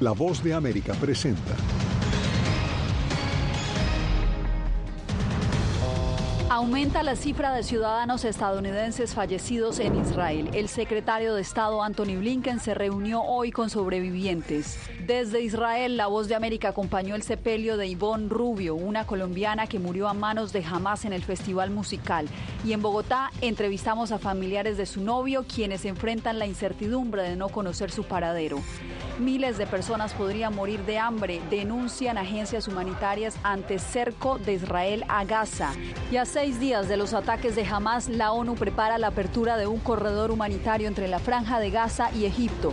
La 0.00 0.12
voz 0.12 0.42
de 0.42 0.54
América 0.54 0.94
presenta. 0.94 1.54
Aumenta 6.48 7.02
la 7.02 7.16
cifra 7.16 7.54
de 7.54 7.62
ciudadanos 7.62 8.24
estadounidenses 8.24 9.14
fallecidos 9.14 9.78
en 9.78 10.00
Israel. 10.00 10.48
El 10.54 10.68
secretario 10.68 11.34
de 11.34 11.42
Estado 11.42 11.82
Anthony 11.82 12.16
Blinken 12.18 12.60
se 12.60 12.72
reunió 12.72 13.22
hoy 13.22 13.50
con 13.50 13.68
sobrevivientes. 13.68 14.78
Desde 15.06 15.42
Israel, 15.42 15.98
la 15.98 16.06
voz 16.06 16.28
de 16.28 16.34
América 16.34 16.70
acompañó 16.70 17.14
el 17.14 17.22
sepelio 17.22 17.76
de 17.76 17.86
Ivonne 17.86 18.30
Rubio, 18.30 18.76
una 18.76 19.06
colombiana 19.06 19.66
que 19.66 19.78
murió 19.78 20.08
a 20.08 20.14
manos 20.14 20.52
de 20.54 20.64
Hamas 20.64 21.04
en 21.04 21.12
el 21.12 21.22
festival 21.22 21.70
musical. 21.70 22.26
Y 22.64 22.72
en 22.72 22.80
Bogotá 22.80 23.30
entrevistamos 23.42 24.12
a 24.12 24.18
familiares 24.18 24.78
de 24.78 24.86
su 24.86 25.02
novio, 25.02 25.44
quienes 25.44 25.84
enfrentan 25.84 26.38
la 26.38 26.46
incertidumbre 26.46 27.22
de 27.22 27.36
no 27.36 27.50
conocer 27.50 27.90
su 27.90 28.04
paradero. 28.04 28.60
Miles 29.20 29.58
de 29.58 29.66
personas 29.66 30.14
podrían 30.14 30.54
morir 30.54 30.80
de 30.86 30.98
hambre, 30.98 31.42
denuncian 31.50 32.16
agencias 32.16 32.66
humanitarias 32.68 33.36
ante 33.42 33.78
cerco 33.78 34.38
de 34.38 34.54
Israel 34.54 35.04
a 35.08 35.26
Gaza. 35.26 35.72
Y 36.10 36.16
a 36.16 36.24
seis 36.24 36.58
días 36.58 36.88
de 36.88 36.96
los 36.96 37.12
ataques 37.12 37.54
de 37.54 37.66
Hamas, 37.66 38.08
la 38.08 38.32
ONU 38.32 38.54
prepara 38.54 38.96
la 38.96 39.08
apertura 39.08 39.58
de 39.58 39.66
un 39.66 39.78
corredor 39.78 40.30
humanitario 40.30 40.88
entre 40.88 41.06
la 41.06 41.18
franja 41.18 41.60
de 41.60 41.70
Gaza 41.70 42.10
y 42.12 42.24
Egipto. 42.24 42.72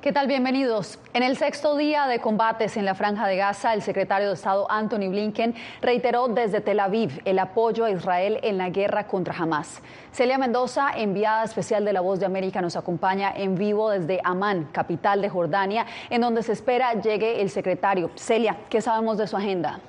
¿Qué 0.00 0.12
tal? 0.12 0.28
Bienvenidos. 0.28 0.98
En 1.12 1.22
el 1.22 1.36
sexto 1.36 1.76
día 1.76 2.06
de 2.06 2.20
combates 2.20 2.78
en 2.78 2.86
la 2.86 2.94
franja 2.94 3.26
de 3.26 3.36
Gaza, 3.36 3.74
el 3.74 3.82
secretario 3.82 4.28
de 4.28 4.32
Estado 4.32 4.66
Anthony 4.70 5.10
Blinken 5.10 5.54
reiteró 5.82 6.28
desde 6.28 6.62
Tel 6.62 6.80
Aviv 6.80 7.20
el 7.26 7.38
apoyo 7.38 7.84
a 7.84 7.90
Israel 7.90 8.40
en 8.42 8.56
la 8.56 8.70
guerra 8.70 9.06
contra 9.06 9.36
Hamas. 9.36 9.82
Celia 10.10 10.38
Mendoza, 10.38 10.92
enviada 10.96 11.44
especial 11.44 11.84
de 11.84 11.92
La 11.92 12.00
Voz 12.00 12.18
de 12.18 12.24
América, 12.24 12.62
nos 12.62 12.76
acompaña 12.76 13.30
en 13.36 13.56
vivo 13.56 13.90
desde 13.90 14.22
Amán, 14.24 14.70
capital 14.72 15.20
de 15.20 15.28
Jordania, 15.28 15.84
en 16.08 16.22
donde 16.22 16.42
se 16.44 16.52
espera 16.52 16.94
llegue 16.94 17.42
el 17.42 17.50
secretario. 17.50 18.10
Celia, 18.14 18.56
¿qué 18.70 18.80
sabemos 18.80 19.18
de 19.18 19.26
su 19.26 19.36
agenda? 19.36 19.80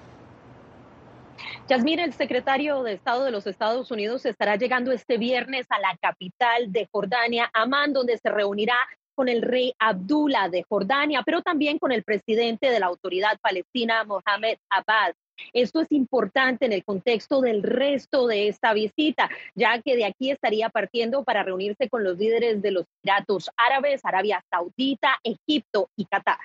Yasmín, 1.69 1.99
el 1.99 2.11
secretario 2.11 2.83
de 2.83 2.91
Estado 2.91 3.23
de 3.23 3.31
los 3.31 3.47
Estados 3.47 3.89
Unidos 3.91 4.25
estará 4.25 4.57
llegando 4.57 4.91
este 4.91 5.17
viernes 5.17 5.67
a 5.69 5.79
la 5.79 5.95
capital 6.01 6.69
de 6.73 6.89
Jordania, 6.91 7.49
Amán, 7.53 7.93
donde 7.93 8.17
se 8.17 8.29
reunirá 8.29 8.75
con 9.21 9.29
el 9.29 9.43
rey 9.43 9.71
Abdullah 9.77 10.49
de 10.49 10.65
Jordania, 10.67 11.21
pero 11.23 11.43
también 11.43 11.77
con 11.77 11.91
el 11.91 12.01
presidente 12.01 12.71
de 12.71 12.79
la 12.79 12.87
autoridad 12.87 13.37
palestina, 13.39 14.03
Mohamed 14.03 14.57
Abbas. 14.67 15.13
Esto 15.53 15.81
es 15.81 15.91
importante 15.91 16.65
en 16.65 16.73
el 16.73 16.83
contexto 16.83 17.39
del 17.39 17.61
resto 17.61 18.25
de 18.25 18.47
esta 18.47 18.73
visita, 18.73 19.29
ya 19.53 19.79
que 19.79 19.95
de 19.95 20.05
aquí 20.05 20.31
estaría 20.31 20.69
partiendo 20.69 21.23
para 21.23 21.43
reunirse 21.43 21.87
con 21.87 22.03
los 22.03 22.17
líderes 22.17 22.63
de 22.63 22.71
los 22.71 22.85
Emiratos 23.03 23.51
Árabes, 23.57 24.01
Arabia 24.03 24.43
Saudita, 24.49 25.19
Egipto 25.23 25.91
y 25.95 26.05
Qatar. 26.05 26.39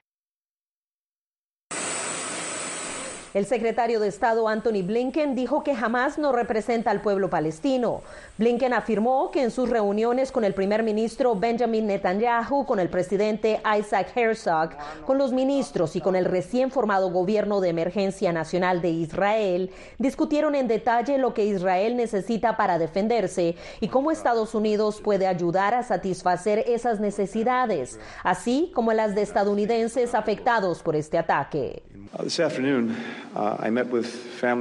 El 3.36 3.44
secretario 3.44 4.00
de 4.00 4.08
Estado 4.08 4.48
Anthony 4.48 4.82
Blinken 4.82 5.34
dijo 5.34 5.62
que 5.62 5.76
jamás 5.76 6.16
no 6.16 6.32
representa 6.32 6.90
al 6.90 7.02
pueblo 7.02 7.28
palestino. 7.28 8.00
Blinken 8.38 8.72
afirmó 8.72 9.30
que 9.30 9.42
en 9.42 9.50
sus 9.50 9.68
reuniones 9.68 10.32
con 10.32 10.42
el 10.42 10.54
primer 10.54 10.82
ministro 10.82 11.34
Benjamin 11.34 11.86
Netanyahu, 11.86 12.64
con 12.64 12.80
el 12.80 12.88
presidente 12.88 13.60
Isaac 13.78 14.16
Herzog, 14.16 14.70
con 15.04 15.18
los 15.18 15.34
ministros 15.34 15.96
y 15.96 16.00
con 16.00 16.16
el 16.16 16.24
recién 16.24 16.70
formado 16.70 17.10
gobierno 17.10 17.60
de 17.60 17.68
emergencia 17.68 18.32
nacional 18.32 18.80
de 18.80 18.88
Israel, 18.88 19.70
discutieron 19.98 20.54
en 20.54 20.66
detalle 20.66 21.18
lo 21.18 21.34
que 21.34 21.44
Israel 21.44 21.94
necesita 21.94 22.56
para 22.56 22.78
defenderse 22.78 23.54
y 23.80 23.88
cómo 23.88 24.12
Estados 24.12 24.54
Unidos 24.54 25.02
puede 25.02 25.26
ayudar 25.26 25.74
a 25.74 25.82
satisfacer 25.82 26.64
esas 26.66 27.00
necesidades, 27.00 28.00
así 28.24 28.72
como 28.74 28.94
las 28.94 29.14
de 29.14 29.20
estadounidenses 29.20 30.14
afectados 30.14 30.82
por 30.82 30.96
este 30.96 31.18
ataque. 31.18 31.82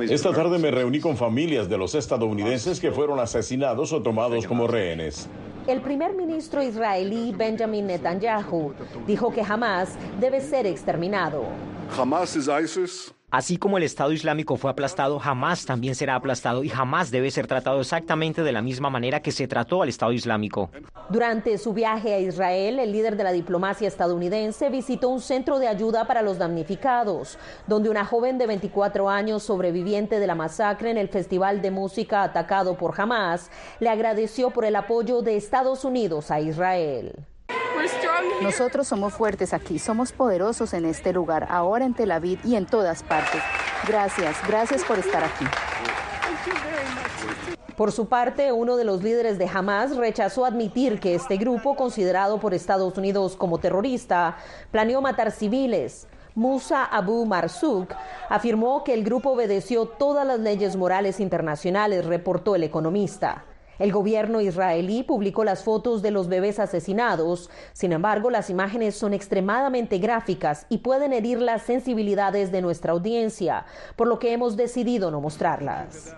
Esta 0.10 0.34
tarde 0.34 0.60
me 0.60 0.70
reuní 0.72 1.00
con 1.00 1.16
familias 1.16 1.70
de 1.70 1.78
los 1.78 1.96
estadounidenses 1.96 2.80
que 2.80 2.92
fueron 2.92 3.20
asesinados 3.20 3.94
o 3.94 4.02
tomados 4.02 4.46
como 4.46 4.68
rehenes. 4.68 5.30
El 5.68 5.82
primer 5.82 6.14
ministro 6.14 6.62
israelí 6.62 7.34
Benjamin 7.36 7.88
Netanyahu 7.88 8.74
dijo 9.08 9.32
que 9.32 9.42
Hamas 9.42 9.98
debe 10.20 10.40
ser 10.42 10.68
exterminado. 10.68 11.44
Hamas 11.98 12.36
es 12.36 12.48
ISIS. 12.48 13.15
Así 13.32 13.58
como 13.58 13.78
el 13.78 13.84
Estado 13.84 14.12
Islámico 14.14 14.56
fue 14.56 14.72
aplastado, 14.72 15.20
jamás 15.20 15.66
también 15.66 15.96
será 15.96 16.16
aplastado 16.16 16.64
y 16.64 16.70
jamás 16.70 17.12
debe 17.12 17.32
ser 17.32 17.48
tratado 17.48 17.82
exactamente 17.82 18.44
de 18.44 18.52
la 18.52 18.62
misma 18.62 18.90
manera 18.90 19.22
que 19.22 19.32
se 19.32 19.48
trató 19.48 19.82
al 19.82 19.90
Estado 19.90 20.14
Islámico. 20.14 20.70
Durante 21.10 21.58
su 21.58 21.74
viaje 21.74 22.14
a 22.14 22.20
Israel, 22.20 22.80
el 22.80 22.92
líder 22.92 23.18
de 23.18 23.24
la 23.24 23.32
diplomacia 23.32 23.88
estadounidense 23.88 24.70
visitó 24.70 25.10
un 25.10 25.22
centro 25.22 25.60
de 25.60 25.68
ayuda 25.68 26.06
para 26.06 26.22
los 26.22 26.38
damnificados, 26.38 27.38
donde 27.68 27.90
una 27.90 28.06
joven 28.06 28.38
de 28.38 28.48
24 28.48 29.10
años, 29.10 29.44
sobreviviente 29.44 30.20
de 30.20 30.28
la 30.28 30.36
masacre 30.36 30.92
en 30.92 30.98
el 30.98 31.10
Festival 31.10 31.62
de 31.62 31.72
Música 31.72 32.24
atacado 32.24 32.78
por 32.78 33.00
Hamas, 33.00 33.52
le 33.80 33.90
agradeció 33.90 34.52
por 34.52 34.66
el 34.66 34.76
apoyo 34.76 35.22
de 35.22 35.36
Estados 35.36 35.84
Unidos 35.84 36.32
a 36.32 36.40
Israel. 36.40 37.26
Nosotros 38.42 38.88
somos 38.88 39.14
fuertes 39.14 39.54
aquí, 39.54 39.80
somos 39.80 40.12
poderosos 40.12 40.74
en 40.74 40.86
este 40.86 41.14
lugar, 41.14 41.48
ahora 41.50 41.86
en 41.86 41.94
Tel 41.94 42.12
Aviv 42.12 42.40
y 42.44 42.56
en 42.56 42.66
todas 42.66 43.04
partes. 43.04 43.42
Gracias, 43.88 44.38
gracias 44.48 44.84
por 44.84 45.00
estar 45.00 45.24
aquí. 45.24 45.46
Por 47.76 47.92
su 47.92 48.08
parte, 48.08 48.54
uno 48.54 48.78
de 48.78 48.86
los 48.86 49.04
líderes 49.04 49.38
de 49.38 49.50
Hamas 49.54 49.98
rechazó 49.98 50.46
admitir 50.46 51.00
que 51.00 51.14
este 51.14 51.36
grupo, 51.36 51.76
considerado 51.76 52.40
por 52.40 52.54
Estados 52.54 52.98
Unidos 52.98 53.36
como 53.36 53.58
terrorista, 53.58 54.38
planeó 54.72 55.02
matar 55.02 55.32
civiles. 55.32 56.08
Musa 56.36 56.86
Abu 56.86 57.26
Marzouk 57.26 57.94
afirmó 58.30 58.84
que 58.84 58.94
el 58.94 59.04
grupo 59.04 59.32
obedeció 59.32 59.88
todas 59.88 60.26
las 60.26 60.40
leyes 60.40 60.76
morales 60.76 61.20
internacionales, 61.20 62.06
reportó 62.06 62.56
el 62.56 62.64
economista. 62.64 63.44
El 63.80 63.92
gobierno 63.92 64.42
israelí 64.42 65.04
publicó 65.04 65.44
las 65.44 65.64
fotos 65.64 66.02
de 66.02 66.12
los 66.12 66.28
bebés 66.28 66.60
asesinados. 66.60 67.50
Sin 67.74 67.92
embargo, 67.92 68.30
las 68.30 68.50
imágenes 68.50 68.96
son 68.96 69.14
extremadamente 69.14 69.98
gráficas 69.98 70.66
y 70.70 70.80
pueden 70.80 71.14
herir 71.14 71.40
las 71.40 71.64
sensibilidades 71.64 72.52
de 72.52 72.62
nuestra 72.62 72.94
audiencia, 72.94 73.66
por 73.96 74.08
lo 74.08 74.20
que 74.20 74.34
hemos 74.34 74.56
decidido 74.56 75.12
no 75.12 75.22
mostrarlas. 75.22 76.16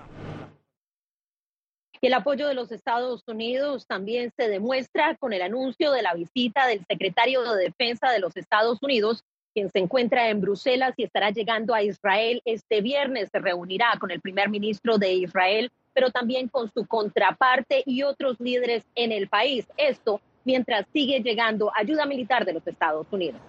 El 2.00 2.14
apoyo 2.14 2.48
de 2.48 2.54
los 2.54 2.72
Estados 2.72 3.24
Unidos 3.28 3.88
también 3.88 4.32
se 4.38 4.48
demuestra 4.48 5.16
con 5.16 5.34
el 5.34 5.42
anuncio 5.42 5.92
de 5.92 6.04
la 6.04 6.14
visita 6.14 6.68
del 6.68 6.86
secretario 6.86 7.42
de 7.42 7.64
Defensa 7.66 8.12
de 8.12 8.20
los 8.20 8.38
Estados 8.38 8.78
Unidos, 8.84 9.24
quien 9.54 9.72
se 9.72 9.80
encuentra 9.80 10.30
en 10.30 10.40
Bruselas 10.40 10.94
y 10.98 11.04
estará 11.04 11.32
llegando 11.32 11.74
a 11.74 11.82
Israel 11.82 12.42
este 12.46 12.82
viernes. 12.82 13.30
Se 13.32 13.40
reunirá 13.40 13.98
con 14.00 14.12
el 14.12 14.22
primer 14.22 14.50
ministro 14.50 15.00
de 15.00 15.14
Israel, 15.14 15.72
pero 15.98 16.12
también 16.12 16.48
con 16.48 16.72
su 16.72 16.86
contraparte 16.86 17.82
y 17.88 18.04
otros 18.04 18.40
líderes 18.40 18.86
en 18.94 19.12
el 19.12 19.28
país. 19.28 19.66
Esto 19.78 20.22
mientras 20.46 20.86
sigue 20.94 21.22
llegando 21.22 21.72
ayuda 21.76 22.06
militar 22.06 22.46
de 22.46 22.54
los 22.54 22.68
Estados 22.68 23.08
Unidos. 23.10 23.42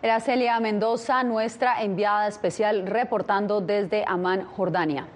Era 0.00 0.18
Celia 0.20 0.58
Mendoza, 0.60 1.22
nuestra 1.22 1.82
enviada 1.82 2.26
especial, 2.26 2.86
reportando 2.86 3.60
desde 3.60 4.02
Amán, 4.06 4.46
Jordania. 4.46 5.08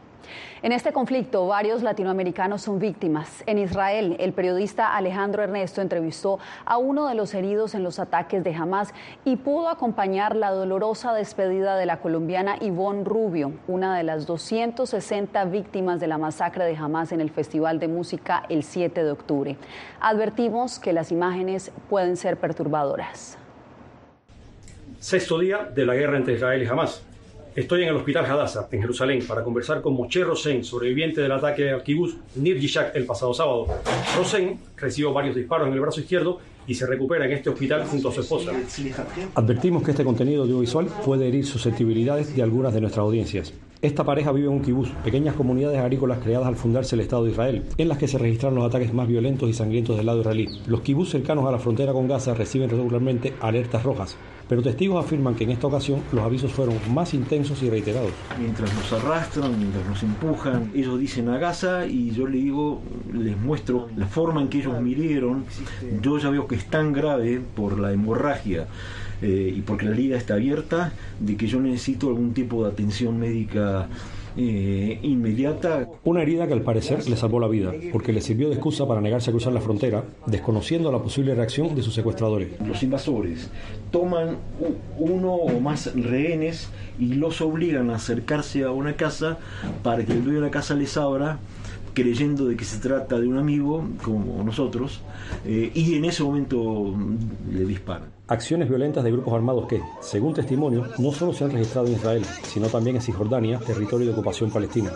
En 0.62 0.72
este 0.72 0.92
conflicto, 0.92 1.46
varios 1.46 1.82
latinoamericanos 1.82 2.62
son 2.62 2.78
víctimas. 2.78 3.44
En 3.46 3.58
Israel, 3.58 4.16
el 4.18 4.32
periodista 4.32 4.96
Alejandro 4.96 5.42
Ernesto 5.42 5.82
entrevistó 5.82 6.38
a 6.64 6.78
uno 6.78 7.06
de 7.06 7.14
los 7.14 7.34
heridos 7.34 7.74
en 7.74 7.82
los 7.82 7.98
ataques 7.98 8.42
de 8.42 8.54
Hamas 8.54 8.94
y 9.24 9.36
pudo 9.36 9.68
acompañar 9.68 10.36
la 10.36 10.50
dolorosa 10.50 11.12
despedida 11.12 11.76
de 11.76 11.86
la 11.86 11.98
colombiana 11.98 12.56
Ivonne 12.60 13.04
Rubio, 13.04 13.52
una 13.68 13.96
de 13.96 14.04
las 14.04 14.26
260 14.26 15.44
víctimas 15.46 16.00
de 16.00 16.06
la 16.06 16.18
masacre 16.18 16.64
de 16.64 16.76
Hamas 16.76 17.12
en 17.12 17.20
el 17.20 17.30
Festival 17.30 17.78
de 17.78 17.88
Música 17.88 18.44
el 18.48 18.62
7 18.62 19.04
de 19.04 19.10
octubre. 19.10 19.56
Advertimos 20.00 20.78
que 20.78 20.92
las 20.92 21.12
imágenes 21.12 21.72
pueden 21.90 22.16
ser 22.16 22.36
perturbadoras. 22.38 23.38
Sexto 24.98 25.38
día 25.38 25.70
de 25.74 25.84
la 25.84 25.94
guerra 25.94 26.16
entre 26.16 26.34
Israel 26.34 26.62
y 26.62 26.66
Hamas. 26.66 27.04
Estoy 27.54 27.84
en 27.84 27.90
el 27.90 27.94
Hospital 27.94 28.26
Hadassah, 28.26 28.66
en 28.72 28.80
Jerusalén, 28.80 29.24
para 29.28 29.44
conversar 29.44 29.80
con 29.80 29.94
Moshe 29.94 30.24
Rosen, 30.24 30.64
sobreviviente 30.64 31.20
del 31.20 31.30
ataque 31.30 31.70
al 31.70 31.84
kibbutz 31.84 32.16
Nir 32.34 32.58
Yishak 32.58 32.96
el 32.96 33.06
pasado 33.06 33.32
sábado. 33.32 33.68
Rosen 34.16 34.58
recibió 34.76 35.12
varios 35.12 35.36
disparos 35.36 35.68
en 35.68 35.74
el 35.74 35.80
brazo 35.80 36.00
izquierdo 36.00 36.40
y 36.66 36.74
se 36.74 36.84
recupera 36.84 37.26
en 37.26 37.32
este 37.32 37.50
hospital 37.50 37.84
junto 37.86 38.08
a 38.08 38.12
su 38.12 38.22
esposa. 38.22 38.50
Advertimos 39.36 39.84
que 39.84 39.92
este 39.92 40.02
contenido 40.02 40.42
audiovisual 40.42 40.86
puede 41.04 41.28
herir 41.28 41.46
susceptibilidades 41.46 42.34
de 42.34 42.42
algunas 42.42 42.74
de 42.74 42.80
nuestras 42.80 43.04
audiencias. 43.04 43.54
Esta 43.82 44.02
pareja 44.02 44.32
vive 44.32 44.48
en 44.48 44.54
un 44.54 44.62
kibutz, 44.62 44.90
pequeñas 45.04 45.36
comunidades 45.36 45.78
agrícolas 45.78 46.18
creadas 46.18 46.48
al 46.48 46.56
fundarse 46.56 46.96
el 46.96 47.02
Estado 47.02 47.22
de 47.24 47.30
Israel, 47.30 47.62
en 47.78 47.88
las 47.88 47.98
que 47.98 48.08
se 48.08 48.18
registraron 48.18 48.58
los 48.58 48.66
ataques 48.66 48.92
más 48.92 49.06
violentos 49.06 49.48
y 49.48 49.52
sangrientos 49.52 49.96
del 49.96 50.06
lado 50.06 50.22
israelí. 50.22 50.48
Los 50.66 50.80
kibutz 50.80 51.10
cercanos 51.10 51.46
a 51.46 51.52
la 51.52 51.58
frontera 51.58 51.92
con 51.92 52.08
Gaza 52.08 52.34
reciben 52.34 52.70
regularmente 52.70 53.34
alertas 53.40 53.84
rojas, 53.84 54.16
pero 54.48 54.62
testigos 54.62 55.04
afirman 55.04 55.34
que 55.34 55.44
en 55.44 55.50
esta 55.50 55.66
ocasión 55.66 56.02
los 56.12 56.22
avisos 56.22 56.52
fueron 56.52 56.76
más 56.92 57.14
intensos 57.14 57.62
y 57.62 57.70
reiterados. 57.70 58.10
Mientras 58.38 58.72
nos 58.74 58.92
arrastran, 58.92 59.58
mientras 59.58 59.86
nos 59.86 60.02
empujan, 60.02 60.70
ellos 60.74 60.98
dicen 60.98 61.28
a 61.28 61.38
Gaza 61.38 61.86
y 61.86 62.10
yo 62.10 62.26
le 62.26 62.38
digo, 62.38 62.82
les 63.12 63.38
muestro 63.38 63.88
la 63.96 64.06
forma 64.06 64.42
en 64.42 64.48
que 64.48 64.58
ellos 64.58 64.80
mirieron. 64.80 65.44
Yo 66.02 66.18
ya 66.18 66.30
veo 66.30 66.46
que 66.46 66.56
es 66.56 66.66
tan 66.66 66.92
grave 66.92 67.40
por 67.54 67.78
la 67.78 67.92
hemorragia 67.92 68.66
eh, 69.22 69.54
y 69.56 69.60
porque 69.62 69.86
la 69.86 69.92
liga 69.92 70.16
está 70.16 70.34
abierta, 70.34 70.92
de 71.18 71.36
que 71.36 71.46
yo 71.46 71.60
necesito 71.60 72.08
algún 72.08 72.34
tipo 72.34 72.64
de 72.64 72.72
atención 72.72 73.18
médica 73.18 73.88
eh, 74.36 74.98
inmediata. 75.02 75.88
Una 76.04 76.22
herida 76.22 76.46
que 76.46 76.52
al 76.52 76.62
parecer 76.62 77.08
le 77.08 77.16
salvó 77.16 77.40
la 77.40 77.48
vida, 77.48 77.72
porque 77.92 78.12
le 78.12 78.20
sirvió 78.20 78.48
de 78.48 78.54
excusa 78.54 78.86
para 78.86 79.00
negarse 79.00 79.30
a 79.30 79.32
cruzar 79.32 79.52
la 79.52 79.60
frontera, 79.60 80.04
desconociendo 80.26 80.90
la 80.90 80.98
posible 80.98 81.34
reacción 81.34 81.74
de 81.74 81.82
sus 81.82 81.94
secuestradores. 81.94 82.48
Los 82.66 82.82
invasores 82.82 83.50
toman 83.90 84.36
uno 84.98 85.34
o 85.34 85.60
más 85.60 85.94
rehenes 85.94 86.68
y 86.98 87.14
los 87.14 87.40
obligan 87.40 87.90
a 87.90 87.96
acercarse 87.96 88.64
a 88.64 88.70
una 88.70 88.94
casa 88.94 89.38
para 89.82 90.04
que 90.04 90.12
el 90.12 90.24
dueño 90.24 90.40
de 90.40 90.46
la 90.46 90.50
casa 90.50 90.74
les 90.74 90.96
abra 90.96 91.38
creyendo 91.92 92.46
de 92.46 92.56
que 92.56 92.64
se 92.64 92.78
trata 92.78 93.20
de 93.20 93.28
un 93.28 93.38
amigo 93.38 93.86
como 94.02 94.42
nosotros 94.42 95.00
eh, 95.46 95.70
y 95.74 95.94
en 95.94 96.04
ese 96.04 96.24
momento 96.24 96.92
le 97.52 97.64
disparan 97.64 98.13
acciones 98.28 98.68
violentas 98.68 99.04
de 99.04 99.12
grupos 99.12 99.34
armados 99.34 99.66
que, 99.66 99.82
según 100.00 100.34
testimonio, 100.34 100.86
no 100.98 101.12
solo 101.12 101.32
se 101.32 101.44
han 101.44 101.50
registrado 101.50 101.86
en 101.88 101.94
Israel, 101.94 102.24
sino 102.42 102.68
también 102.68 102.96
en 102.96 103.02
Cisjordania, 103.02 103.58
territorio 103.58 104.06
de 104.06 104.12
ocupación 104.12 104.50
palestina. 104.50 104.92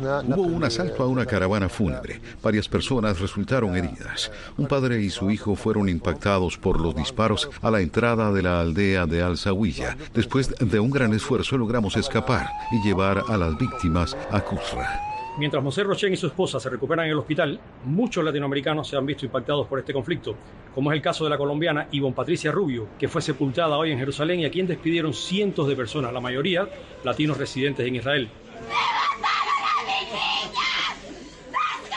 Hubo 0.00 0.42
un 0.42 0.64
asalto 0.64 1.02
a 1.02 1.06
una 1.06 1.26
caravana 1.26 1.68
fúnebre. 1.68 2.20
Varias 2.42 2.68
personas 2.68 3.20
resultaron 3.20 3.76
heridas. 3.76 4.30
Un 4.56 4.66
padre 4.66 5.00
y 5.00 5.10
su 5.10 5.30
hijo 5.30 5.54
fueron 5.54 5.88
impactados 5.88 6.56
por 6.56 6.80
los 6.80 6.94
disparos 6.94 7.50
a 7.62 7.70
la 7.70 7.80
entrada 7.80 8.32
de 8.32 8.42
la 8.42 8.60
aldea 8.60 9.06
de 9.06 9.22
Al-Zawiya. 9.22 9.96
Después 10.14 10.54
de 10.58 10.80
un 10.80 10.90
gran 10.90 11.12
esfuerzo 11.12 11.58
logramos 11.58 11.96
escapar 11.96 12.48
y 12.72 12.86
llevar 12.86 13.24
a 13.28 13.36
las 13.36 13.58
víctimas 13.58 14.16
a 14.30 14.40
Kusra. 14.40 15.09
Mientras 15.38 15.62
José 15.62 15.84
Rochen 15.84 16.12
y 16.12 16.16
su 16.16 16.26
esposa 16.26 16.58
se 16.58 16.68
recuperan 16.68 17.06
en 17.06 17.12
el 17.12 17.18
hospital, 17.18 17.58
muchos 17.84 18.24
latinoamericanos 18.24 18.88
se 18.88 18.96
han 18.96 19.06
visto 19.06 19.24
impactados 19.24 19.66
por 19.66 19.78
este 19.78 19.92
conflicto, 19.92 20.34
como 20.74 20.90
es 20.90 20.96
el 20.96 21.02
caso 21.02 21.24
de 21.24 21.30
la 21.30 21.38
colombiana 21.38 21.86
Ivonne 21.92 22.14
Patricia 22.14 22.50
Rubio, 22.50 22.88
que 22.98 23.08
fue 23.08 23.22
sepultada 23.22 23.78
hoy 23.78 23.92
en 23.92 23.98
Jerusalén 23.98 24.40
y 24.40 24.44
a 24.44 24.50
quien 24.50 24.66
despidieron 24.66 25.14
cientos 25.14 25.68
de 25.68 25.76
personas, 25.76 26.12
la 26.12 26.20
mayoría 26.20 26.68
latinos 27.04 27.38
residentes 27.38 27.86
en 27.86 27.96
Israel. 27.96 28.28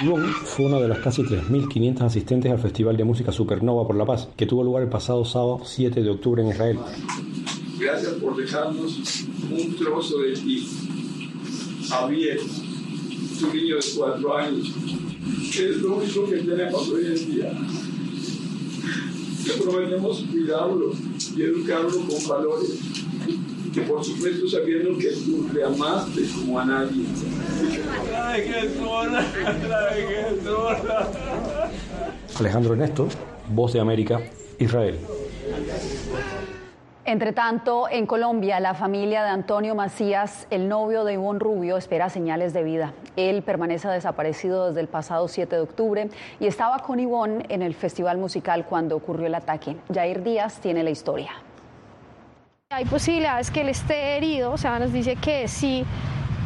Ivonne 0.02 0.28
fue 0.28 0.66
una 0.66 0.80
de 0.80 0.88
las 0.88 1.00
casi 1.00 1.24
3.500 1.24 2.02
asistentes 2.02 2.52
al 2.52 2.60
Festival 2.60 2.98
de 2.98 3.04
Música 3.04 3.32
Supernova 3.32 3.86
por 3.86 3.96
la 3.96 4.06
Paz, 4.06 4.30
que 4.38 4.46
tuvo 4.46 4.64
lugar 4.64 4.84
el 4.84 4.90
pasado 4.90 5.26
sábado 5.26 5.62
7 5.64 6.02
de 6.02 6.10
octubre 6.10 6.44
en 6.44 6.50
Israel. 6.50 6.80
Gracias 7.80 8.14
por 8.14 8.36
dejarnos 8.36 9.26
un 9.52 9.76
trozo 9.76 10.20
de 10.20 10.34
ti 10.34 10.68
abierto 11.92 12.73
un 13.44 13.56
niño 13.56 13.76
de 13.76 13.84
cuatro 13.96 14.38
años, 14.38 14.72
que 15.54 15.70
es 15.70 15.78
lo 15.78 15.98
único 15.98 16.30
que 16.30 16.38
tenemos 16.38 16.90
hoy 16.90 17.06
en 17.06 17.32
día. 17.32 17.52
Que 19.46 19.62
prometemos 19.62 20.24
cuidarlo 20.32 20.94
y 21.36 21.42
educarlo 21.42 22.08
con 22.08 22.28
valores, 22.28 22.80
que 23.74 23.82
por 23.82 24.04
supuesto 24.04 24.48
sabiendo 24.48 24.98
que 24.98 25.10
tú 25.10 25.48
le 25.54 25.64
amaste 25.64 26.22
como 26.36 26.60
a 26.60 26.66
nadie. 26.66 27.06
Ay, 28.16 28.44
qué 28.44 28.56
ay, 28.56 30.04
qué 30.08 30.40
Alejandro 32.40 32.74
Ernesto, 32.74 33.08
Voz 33.50 33.74
de 33.74 33.80
América, 33.80 34.22
Israel. 34.60 34.98
Entre 37.06 37.34
tanto, 37.34 37.90
en 37.90 38.06
Colombia, 38.06 38.62
la 38.62 38.74
familia 38.74 39.24
de 39.24 39.30
Antonio 39.30 39.76
Macías, 39.76 40.48
el 40.50 40.70
novio 40.70 41.04
de 41.04 41.16
Ivonne 41.16 41.38
Rubio, 41.38 41.76
espera 41.76 42.10
señales 42.10 42.54
de 42.54 42.64
vida. 42.64 42.94
Él 43.18 43.44
permanece 43.44 43.90
desaparecido 43.90 44.70
desde 44.70 44.80
el 44.80 44.88
pasado 44.88 45.28
7 45.28 45.54
de 45.54 45.62
octubre 45.62 46.10
y 46.40 46.48
estaba 46.48 46.80
con 46.80 47.02
Ivonne 47.02 47.44
en 47.50 47.62
el 47.62 47.74
festival 47.74 48.20
musical 48.20 48.66
cuando 48.66 48.96
ocurrió 48.96 49.28
el 49.28 49.36
ataque. 49.36 49.76
Jair 49.94 50.24
Díaz 50.24 50.62
tiene 50.62 50.82
la 50.82 50.92
historia. 50.92 51.32
Hay 52.70 52.86
posibilidades 52.86 53.52
que 53.52 53.62
él 53.62 53.70
esté 53.70 54.16
herido, 54.16 54.54
o 54.54 54.58
sea, 54.58 54.80
nos 54.80 54.94
dice 54.94 55.18
que 55.18 55.50
sí 55.50 55.86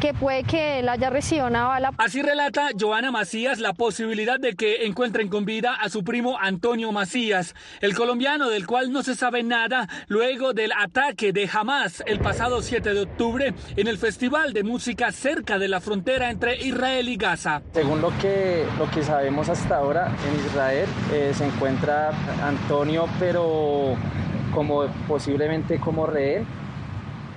que 0.00 0.14
puede 0.14 0.44
que 0.44 0.78
él 0.78 0.88
haya 0.88 1.10
recibido 1.10 1.46
una 1.46 1.66
bala. 1.66 1.92
Así 1.98 2.22
relata 2.22 2.68
Joana 2.78 3.10
Macías 3.10 3.58
la 3.58 3.72
posibilidad 3.72 4.38
de 4.38 4.54
que 4.54 4.86
encuentren 4.86 5.28
con 5.28 5.44
vida 5.44 5.74
a 5.74 5.88
su 5.88 6.04
primo 6.04 6.38
Antonio 6.40 6.92
Macías, 6.92 7.54
el 7.80 7.94
colombiano 7.94 8.48
del 8.48 8.66
cual 8.66 8.92
no 8.92 9.02
se 9.02 9.14
sabe 9.14 9.42
nada 9.42 9.88
luego 10.06 10.52
del 10.52 10.72
ataque 10.72 11.32
de 11.32 11.48
Hamas 11.52 12.02
el 12.06 12.20
pasado 12.20 12.62
7 12.62 12.94
de 12.94 13.00
octubre 13.00 13.54
en 13.76 13.88
el 13.88 13.98
Festival 13.98 14.52
de 14.52 14.62
Música 14.62 15.10
cerca 15.12 15.58
de 15.58 15.68
la 15.68 15.80
frontera 15.80 16.30
entre 16.30 16.56
Israel 16.64 17.08
y 17.08 17.16
Gaza. 17.16 17.62
Según 17.72 18.00
lo 18.00 18.16
que, 18.18 18.64
lo 18.78 18.88
que 18.90 19.02
sabemos 19.02 19.48
hasta 19.48 19.76
ahora, 19.76 20.14
en 20.28 20.46
Israel 20.46 20.88
eh, 21.12 21.32
se 21.34 21.46
encuentra 21.46 22.10
Antonio, 22.42 23.08
pero 23.18 23.96
como 24.54 24.86
posiblemente 25.06 25.78
como 25.78 26.06
rehén 26.06 26.46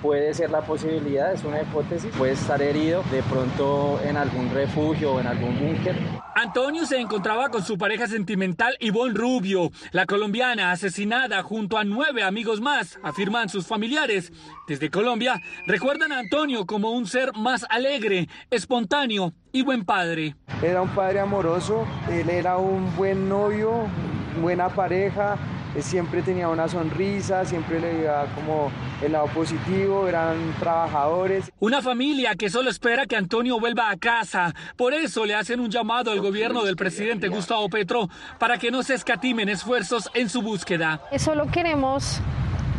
puede 0.02 0.34
ser 0.34 0.50
la 0.50 0.60
posibilidad, 0.62 1.32
es 1.32 1.44
una 1.44 1.62
hipótesis, 1.62 2.10
puede 2.18 2.32
estar 2.32 2.60
herido 2.60 3.04
de 3.12 3.22
pronto 3.22 4.00
en 4.04 4.16
algún 4.16 4.50
refugio 4.52 5.12
o 5.12 5.20
en 5.20 5.28
algún 5.28 5.58
búnker. 5.58 5.96
Antonio 6.34 6.84
se 6.86 6.98
encontraba 6.98 7.50
con 7.50 7.62
su 7.62 7.78
pareja 7.78 8.08
sentimental 8.08 8.76
Ivonne 8.80 9.14
Rubio, 9.14 9.70
la 9.92 10.06
colombiana 10.06 10.72
asesinada 10.72 11.42
junto 11.42 11.78
a 11.78 11.84
nueve 11.84 12.24
amigos 12.24 12.60
más, 12.60 12.98
afirman 13.02 13.48
sus 13.48 13.66
familiares. 13.66 14.32
Desde 14.66 14.90
Colombia 14.90 15.40
recuerdan 15.66 16.10
a 16.10 16.18
Antonio 16.18 16.66
como 16.66 16.90
un 16.90 17.06
ser 17.06 17.32
más 17.34 17.64
alegre, 17.70 18.28
espontáneo 18.50 19.32
y 19.52 19.62
buen 19.62 19.84
padre. 19.84 20.34
Era 20.62 20.82
un 20.82 20.88
padre 20.88 21.20
amoroso, 21.20 21.86
él 22.10 22.28
era 22.28 22.56
un 22.56 22.94
buen 22.96 23.28
novio, 23.28 23.86
buena 24.40 24.68
pareja, 24.68 25.36
siempre 25.80 26.22
tenía 26.22 26.48
una 26.48 26.68
sonrisa, 26.68 27.44
siempre 27.44 27.80
le 27.80 27.94
veía 27.94 28.26
como 28.34 28.70
el 29.02 29.12
lado 29.12 29.26
positivo, 29.28 30.06
eran 30.06 30.54
trabajadores. 30.60 31.50
Una 31.60 31.80
familia 31.80 32.34
que 32.34 32.50
solo 32.50 32.70
espera 32.70 33.06
que 33.06 33.16
Antonio 33.16 33.58
vuelva 33.58 33.90
a 33.90 33.96
casa. 33.96 34.54
Por 34.76 34.92
eso 34.92 35.24
le 35.24 35.34
hacen 35.34 35.60
un 35.60 35.70
llamado 35.70 36.10
al 36.10 36.20
gobierno 36.20 36.64
del 36.64 36.76
presidente 36.76 37.28
Gustavo 37.28 37.68
Petro 37.68 38.08
para 38.38 38.58
que 38.58 38.70
no 38.70 38.82
se 38.82 38.94
escatimen 38.94 39.48
esfuerzos 39.48 40.10
en 40.14 40.28
su 40.28 40.42
búsqueda. 40.42 41.00
Solo 41.18 41.46
queremos 41.50 42.20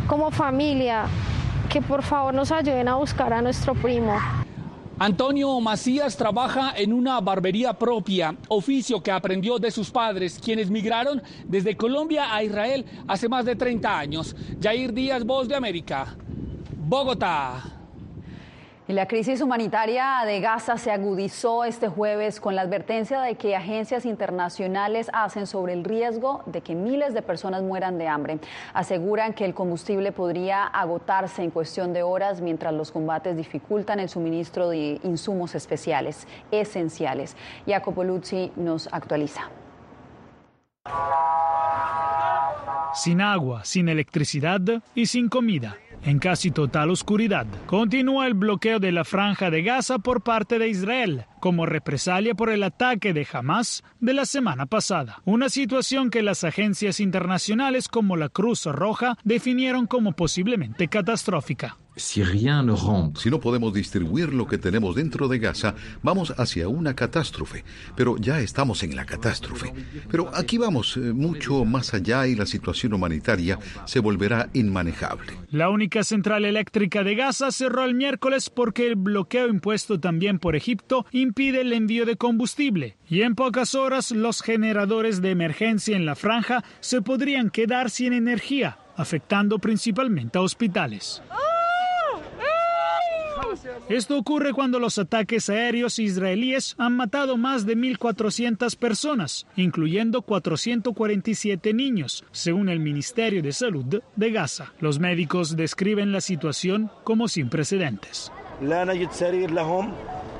como 0.07 0.31
familia 0.31 1.05
que 1.69 1.81
por 1.81 2.03
favor 2.03 2.33
nos 2.33 2.51
ayuden 2.51 2.87
a 2.87 2.95
buscar 2.95 3.33
a 3.33 3.41
nuestro 3.41 3.73
primo. 3.73 4.19
Antonio 4.99 5.59
Macías 5.59 6.15
trabaja 6.15 6.73
en 6.77 6.93
una 6.93 7.19
barbería 7.19 7.73
propia, 7.73 8.35
oficio 8.47 9.01
que 9.01 9.11
aprendió 9.11 9.57
de 9.57 9.71
sus 9.71 9.89
padres, 9.89 10.39
quienes 10.43 10.69
migraron 10.69 11.21
desde 11.45 11.75
Colombia 11.75 12.33
a 12.33 12.43
Israel 12.43 12.85
hace 13.07 13.27
más 13.27 13.43
de 13.43 13.55
30 13.55 13.99
años. 13.99 14.35
Jair 14.61 14.93
Díaz, 14.93 15.25
Voz 15.25 15.47
de 15.47 15.55
América, 15.55 16.15
Bogotá. 16.77 17.82
La 18.93 19.07
crisis 19.07 19.41
humanitaria 19.41 20.21
de 20.23 20.39
Gaza 20.39 20.77
se 20.77 20.91
agudizó 20.91 21.63
este 21.63 21.87
jueves 21.87 22.39
con 22.39 22.55
la 22.55 22.61
advertencia 22.61 23.21
de 23.21 23.33
que 23.33 23.55
agencias 23.55 24.05
internacionales 24.05 25.09
hacen 25.13 25.47
sobre 25.47 25.73
el 25.73 25.83
riesgo 25.83 26.43
de 26.45 26.61
que 26.61 26.75
miles 26.75 27.15
de 27.15 27.23
personas 27.23 27.63
mueran 27.63 27.97
de 27.97 28.07
hambre. 28.07 28.37
Aseguran 28.71 29.33
que 29.33 29.45
el 29.45 29.55
combustible 29.55 30.11
podría 30.11 30.65
agotarse 30.65 31.41
en 31.41 31.49
cuestión 31.49 31.91
de 31.91 32.03
horas 32.03 32.39
mientras 32.39 32.71
los 32.71 32.91
combates 32.91 33.35
dificultan 33.35 33.99
el 33.99 34.09
suministro 34.09 34.69
de 34.69 34.99
insumos 35.01 35.55
especiales, 35.55 36.27
esenciales. 36.51 37.35
Jacopo 37.65 38.03
Luzzi 38.03 38.51
nos 38.55 38.87
actualiza. 38.93 39.49
Sin 42.93 43.21
agua, 43.21 43.65
sin 43.65 43.89
electricidad 43.89 44.61
y 44.93 45.07
sin 45.07 45.29
comida 45.29 45.77
en 46.05 46.19
casi 46.19 46.51
total 46.51 46.91
oscuridad. 46.91 47.47
Continúa 47.65 48.27
el 48.27 48.33
bloqueo 48.33 48.79
de 48.79 48.91
la 48.91 49.03
franja 49.03 49.49
de 49.49 49.63
Gaza 49.63 49.99
por 49.99 50.21
parte 50.21 50.59
de 50.59 50.67
Israel, 50.67 51.25
como 51.39 51.65
represalia 51.65 52.35
por 52.35 52.49
el 52.49 52.63
ataque 52.63 53.13
de 53.13 53.27
Hamas 53.31 53.83
de 53.99 54.13
la 54.13 54.25
semana 54.25 54.65
pasada. 54.65 55.21
Una 55.25 55.49
situación 55.49 56.09
que 56.09 56.23
las 56.23 56.43
agencias 56.43 56.99
internacionales 56.99 57.87
como 57.87 58.17
la 58.17 58.29
Cruz 58.29 58.65
Roja 58.65 59.17
definieron 59.23 59.87
como 59.87 60.13
posiblemente 60.13 60.87
catastrófica. 60.87 61.77
Si, 61.95 62.21
no 63.29 63.39
podemos 63.39 63.73
distribuir 63.73 64.33
lo 64.33 64.47
que 64.47 64.57
tenemos 64.57 64.95
dentro 64.95 65.27
de 65.27 65.37
Gaza, 65.37 65.75
vamos 66.01 66.33
hacia 66.37 66.67
una 66.67 66.95
catástrofe. 66.95 67.63
Pero 67.95 68.17
ya 68.17 68.39
estamos 68.39 68.81
en 68.81 68.95
la 68.95 69.05
catástrofe. 69.05 69.71
Pero 70.09 70.31
aquí 70.33 70.57
vamos 70.57 70.97
eh, 70.97 71.13
mucho 71.13 71.65
más 71.65 71.93
allá 71.93 72.25
y 72.25 72.35
la 72.35 72.47
situación 72.47 72.93
humanitaria 72.93 73.59
se 73.85 73.99
volverá 73.99 74.49
inmanejable. 74.53 75.33
La 75.51 75.69
única 75.69 76.03
central 76.03 76.45
eléctrica 76.45 77.03
de 77.03 77.15
Gaza 77.15 77.51
cerró 77.51 77.83
el 77.85 77.93
miércoles 77.93 78.49
porque 78.49 78.87
el 78.87 78.95
bloqueo 78.95 79.47
impuesto 79.47 79.99
también 79.99 80.39
por 80.39 80.55
Egipto 80.55 81.05
impide 81.11 81.61
el 81.61 81.73
envío 81.73 82.05
de 82.05 82.17
combustible. 82.17 82.97
Y 83.07 83.21
en 83.21 83.35
pocas 83.35 83.75
horas 83.75 84.09
los 84.09 84.41
generadores 84.41 85.21
de 85.21 85.29
emergencia 85.29 85.95
en 85.95 86.07
la 86.07 86.15
franja 86.15 86.63
se 86.79 87.03
podrían 87.03 87.51
quedar 87.51 87.91
sin 87.91 88.13
energía, 88.13 88.79
afectando 88.95 89.59
principalmente 89.59 90.39
a 90.39 90.41
hospitales. 90.41 91.21
Esto 93.93 94.17
ocurre 94.17 94.53
cuando 94.53 94.79
los 94.79 94.97
ataques 94.97 95.51
aéreos 95.51 95.99
israelíes 95.99 96.73
han 96.79 96.95
matado 96.95 97.37
más 97.37 97.67
de 97.67 97.77
1.400 97.77 98.75
personas, 98.75 99.45
incluyendo 99.55 100.23
447 100.23 101.75
niños, 101.75 102.25
según 102.31 102.69
el 102.69 102.79
Ministerio 102.79 103.43
de 103.43 103.51
Salud 103.51 104.01
de 104.15 104.31
Gaza. 104.31 104.73
Los 104.79 104.97
médicos 104.97 105.55
describen 105.55 106.11
la 106.11 106.21
situación 106.21 106.89
como 107.03 107.27
sin 107.27 107.49
precedentes. 107.49 108.31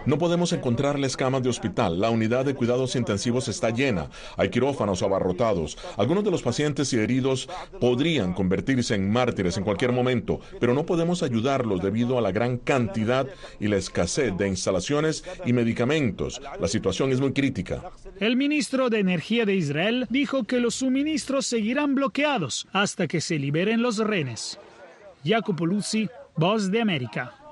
No 0.06 0.18
podemos 0.18 0.52
encontrarles 0.52 1.16
camas 1.16 1.44
de 1.44 1.50
hospital. 1.50 2.00
La 2.00 2.10
unidad 2.10 2.46
de 2.46 2.56
cuidados 2.56 2.96
intensivos 2.96 3.48
está 3.48 3.70
llena. 3.70 4.10
Hay 4.36 4.50
quirófanos 4.50 5.02
abarrotados. 5.02 5.78
Algunos 5.98 6.24
de 6.24 6.32
los 6.32 6.42
pacientes 6.42 6.92
y 6.92 6.98
heridos 6.98 7.50
podrían 7.80 8.34
convertirse 8.34 8.96
en 8.96 9.10
mártires 9.10 9.58
en 9.58 9.64
cualquier 9.64 9.94
momento, 9.94 10.40
pero 10.60 10.74
no 10.74 10.86
podemos 10.86 11.24
ayudarlos 11.24 11.82
debido 11.82 12.18
a 12.18 12.22
la 12.22 12.32
gran 12.32 12.58
cantidad 12.58 13.28
y 13.60 13.68
la 13.68 13.78
escasez 13.78 14.36
de 14.38 14.48
instalaciones 14.48 15.24
y 15.46 15.54
medicamentos. 15.54 16.42
La 16.60 16.68
situación 16.68 17.12
es 17.12 17.22
muy 17.22 17.32
crítica. 17.32 17.92
El 18.20 18.36
ministro 18.36 18.90
de 18.90 19.00
Energía 19.00 19.46
de 19.46 19.56
Israel 19.56 20.06
dijo 20.10 20.44
que 20.44 20.60
los 20.60 20.76
suministros 20.76 21.46
seguirán 21.46 21.96
bloqueados 21.96 22.68
hasta 22.74 23.08
que 23.08 23.22
se 23.22 23.40
liberen 23.40 23.82
los 23.82 23.98
rehenes. 23.98 24.60
Jacopo 25.24 25.66
Luzzi, 25.66 26.10
Voz 26.36 26.72
de 26.72 26.82
América. 26.82 27.43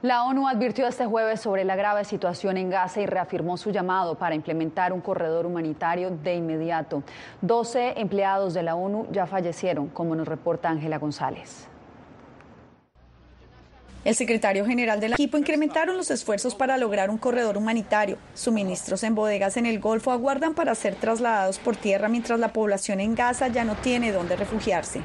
La 0.00 0.22
ONU 0.22 0.46
advirtió 0.46 0.86
este 0.86 1.06
jueves 1.06 1.40
sobre 1.40 1.64
la 1.64 1.74
grave 1.74 2.04
situación 2.04 2.56
en 2.56 2.70
Gaza 2.70 3.00
y 3.00 3.06
reafirmó 3.06 3.56
su 3.56 3.72
llamado 3.72 4.14
para 4.14 4.36
implementar 4.36 4.92
un 4.92 5.00
corredor 5.00 5.44
humanitario 5.44 6.10
de 6.10 6.36
inmediato. 6.36 7.02
12 7.40 7.94
empleados 8.00 8.54
de 8.54 8.62
la 8.62 8.76
ONU 8.76 9.08
ya 9.10 9.26
fallecieron, 9.26 9.88
como 9.88 10.14
nos 10.14 10.28
reporta 10.28 10.70
Ángela 10.70 10.98
González. 10.98 11.67
El 14.08 14.14
secretario 14.14 14.64
general 14.64 15.00
del 15.00 15.12
equipo 15.12 15.36
incrementaron 15.36 15.94
los 15.98 16.10
esfuerzos 16.10 16.54
para 16.54 16.78
lograr 16.78 17.10
un 17.10 17.18
corredor 17.18 17.58
humanitario. 17.58 18.16
Suministros 18.32 19.04
en 19.04 19.14
bodegas 19.14 19.58
en 19.58 19.66
el 19.66 19.80
Golfo 19.80 20.12
aguardan 20.12 20.54
para 20.54 20.74
ser 20.74 20.94
trasladados 20.94 21.58
por 21.58 21.76
tierra 21.76 22.08
mientras 22.08 22.40
la 22.40 22.54
población 22.54 23.00
en 23.00 23.14
Gaza 23.14 23.48
ya 23.48 23.66
no 23.66 23.74
tiene 23.74 24.10
dónde 24.10 24.36
refugiarse. 24.36 25.02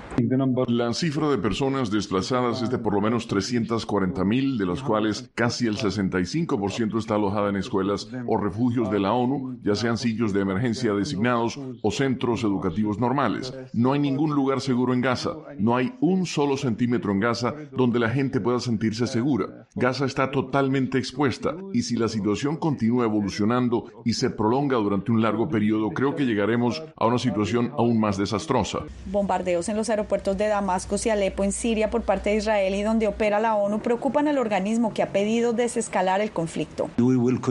La 0.69 0.93
cifra 0.93 1.27
de 1.27 1.37
personas 1.37 1.91
desplazadas 1.91 2.61
es 2.61 2.69
de 2.69 2.77
por 2.77 2.93
lo 2.93 3.01
menos 3.01 3.27
340 3.27 4.23
mil, 4.23 4.57
de 4.57 4.65
las 4.67 4.81
cuales 4.81 5.29
casi 5.35 5.67
el 5.67 5.75
65% 5.75 6.97
está 6.97 7.15
alojada 7.15 7.49
en 7.49 7.57
escuelas 7.57 8.07
o 8.25 8.37
refugios 8.37 8.89
de 8.89 9.01
la 9.01 9.11
ONU, 9.11 9.59
ya 9.65 9.75
sean 9.75 9.97
sitios 9.97 10.31
de 10.31 10.39
emergencia 10.39 10.93
designados 10.93 11.59
o 11.81 11.91
centros 11.91 12.45
educativos 12.45 12.99
normales. 12.99 13.53
No 13.73 13.91
hay 13.91 13.99
ningún 13.99 14.33
lugar 14.33 14.61
seguro 14.61 14.93
en 14.93 15.01
Gaza. 15.01 15.31
No 15.59 15.75
hay 15.75 15.93
un 15.99 16.25
solo 16.25 16.55
centímetro 16.55 17.11
en 17.11 17.19
Gaza 17.19 17.53
donde 17.73 17.99
la 17.99 18.09
gente 18.09 18.39
pueda 18.39 18.61
sentir 18.61 18.92
segura. 18.93 19.67
Gaza 19.75 20.05
está 20.05 20.31
totalmente 20.31 20.97
expuesta 20.97 21.55
y 21.73 21.81
si 21.83 21.95
la 21.95 22.07
situación 22.07 22.57
continúa 22.57 23.05
evolucionando 23.05 23.85
y 24.05 24.13
se 24.13 24.29
prolonga 24.29 24.77
durante 24.77 25.11
un 25.11 25.21
largo 25.21 25.49
periodo, 25.49 25.89
creo 25.89 26.15
que 26.15 26.25
llegaremos 26.25 26.83
a 26.95 27.05
una 27.07 27.19
situación 27.19 27.71
aún 27.77 27.99
más 27.99 28.17
desastrosa. 28.17 28.79
Bombardeos 29.07 29.69
en 29.69 29.77
los 29.77 29.89
aeropuertos 29.89 30.37
de 30.37 30.47
Damasco 30.47 30.95
y 31.03 31.09
Alepo 31.09 31.43
en 31.43 31.51
Siria 31.51 31.89
por 31.89 32.03
parte 32.03 32.29
de 32.29 32.37
Israel 32.37 32.75
y 32.75 32.83
donde 32.83 33.07
opera 33.07 33.39
la 33.39 33.55
ONU 33.55 33.79
preocupan 33.79 34.27
al 34.27 34.37
organismo 34.37 34.93
que 34.93 35.01
ha 35.01 35.11
pedido 35.11 35.53
desescalar 35.53 36.21
el 36.21 36.31
conflicto. 36.31 36.89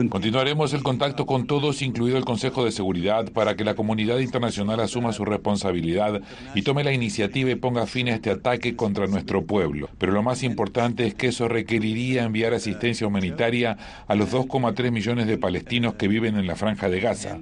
Continuaremos 0.09 0.73
el 0.73 0.83
contacto 0.83 1.25
con 1.25 1.45
todos, 1.45 1.81
incluido 1.81 2.17
el 2.17 2.25
Consejo 2.25 2.63
de 2.63 2.71
Seguridad, 2.71 3.31
para 3.31 3.55
que 3.55 3.63
la 3.63 3.75
comunidad 3.75 4.19
internacional 4.19 4.79
asuma 4.79 5.11
su 5.13 5.25
responsabilidad 5.25 6.21
y 6.55 6.61
tome 6.61 6.83
la 6.83 6.93
iniciativa 6.93 7.49
y 7.51 7.55
ponga 7.55 7.85
fin 7.85 8.07
a 8.07 8.15
este 8.15 8.31
ataque 8.31 8.75
contra 8.75 9.07
nuestro 9.07 9.45
pueblo. 9.45 9.89
Pero 9.97 10.13
lo 10.13 10.23
más 10.23 10.43
importante 10.43 11.05
es 11.05 11.15
que 11.15 11.22
eso 11.27 11.47
requeriría 11.47 12.23
enviar 12.23 12.53
asistencia 12.53 13.07
humanitaria 13.07 13.77
a 14.07 14.15
los 14.15 14.31
2,3 14.31 14.91
millones 14.91 15.27
de 15.27 15.37
palestinos 15.37 15.95
que 15.95 16.07
viven 16.07 16.37
en 16.37 16.47
la 16.47 16.55
franja 16.55 16.89
de 16.89 16.99
Gaza. 16.99 17.39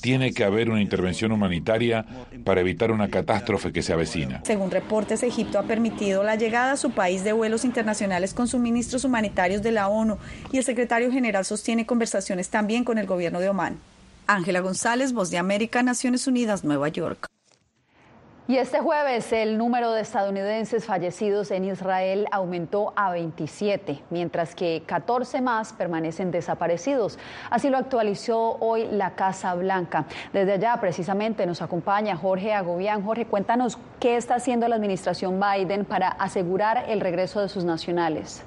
Tiene 0.00 0.32
que 0.32 0.44
haber 0.44 0.70
una 0.70 0.80
intervención 0.80 1.32
humanitaria 1.32 2.04
para 2.44 2.60
evitar 2.60 2.90
una 2.90 3.08
catástrofe 3.08 3.72
que 3.72 3.82
se 3.82 3.92
avecina. 3.92 4.42
Según 4.44 4.70
reportes, 4.70 5.22
Egipto 5.22 5.58
ha 5.58 5.64
permitido 5.64 6.22
la 6.22 6.36
llegada 6.36 6.72
a 6.72 6.76
su 6.76 6.90
país 6.90 7.24
de 7.24 7.32
vuelos 7.32 7.64
internacionales 7.64 8.34
con 8.34 8.48
suministros 8.48 9.04
humanitarios 9.04 9.62
de 9.62 9.72
la 9.72 9.88
ONU 9.88 10.18
y 10.52 10.58
el 10.58 10.64
secretario 10.64 11.10
general 11.10 11.44
sostiene 11.44 11.86
conversaciones 11.86 12.48
también 12.48 12.84
con 12.84 12.98
el 12.98 13.06
gobierno 13.06 13.40
de 13.40 13.48
Omán. 13.48 13.78
Ángela 14.26 14.60
González, 14.60 15.12
Voz 15.12 15.30
de 15.30 15.38
América, 15.38 15.82
Naciones 15.82 16.26
Unidas, 16.26 16.64
Nueva 16.64 16.88
York. 16.88 17.33
Y 18.46 18.58
este 18.58 18.78
jueves 18.80 19.32
el 19.32 19.56
número 19.56 19.92
de 19.92 20.02
estadounidenses 20.02 20.84
fallecidos 20.84 21.50
en 21.50 21.64
Israel 21.64 22.26
aumentó 22.30 22.92
a 22.94 23.10
27, 23.10 24.02
mientras 24.10 24.54
que 24.54 24.82
14 24.84 25.40
más 25.40 25.72
permanecen 25.72 26.30
desaparecidos. 26.30 27.18
Así 27.48 27.70
lo 27.70 27.78
actualizó 27.78 28.58
hoy 28.60 28.86
la 28.90 29.12
Casa 29.12 29.54
Blanca. 29.54 30.04
Desde 30.34 30.52
allá 30.52 30.76
precisamente 30.78 31.46
nos 31.46 31.62
acompaña 31.62 32.16
Jorge 32.16 32.52
Agobián. 32.52 33.02
Jorge, 33.02 33.24
cuéntanos 33.24 33.78
qué 33.98 34.18
está 34.18 34.34
haciendo 34.34 34.68
la 34.68 34.76
administración 34.76 35.40
Biden 35.40 35.86
para 35.86 36.08
asegurar 36.08 36.84
el 36.88 37.00
regreso 37.00 37.40
de 37.40 37.48
sus 37.48 37.64
nacionales. 37.64 38.44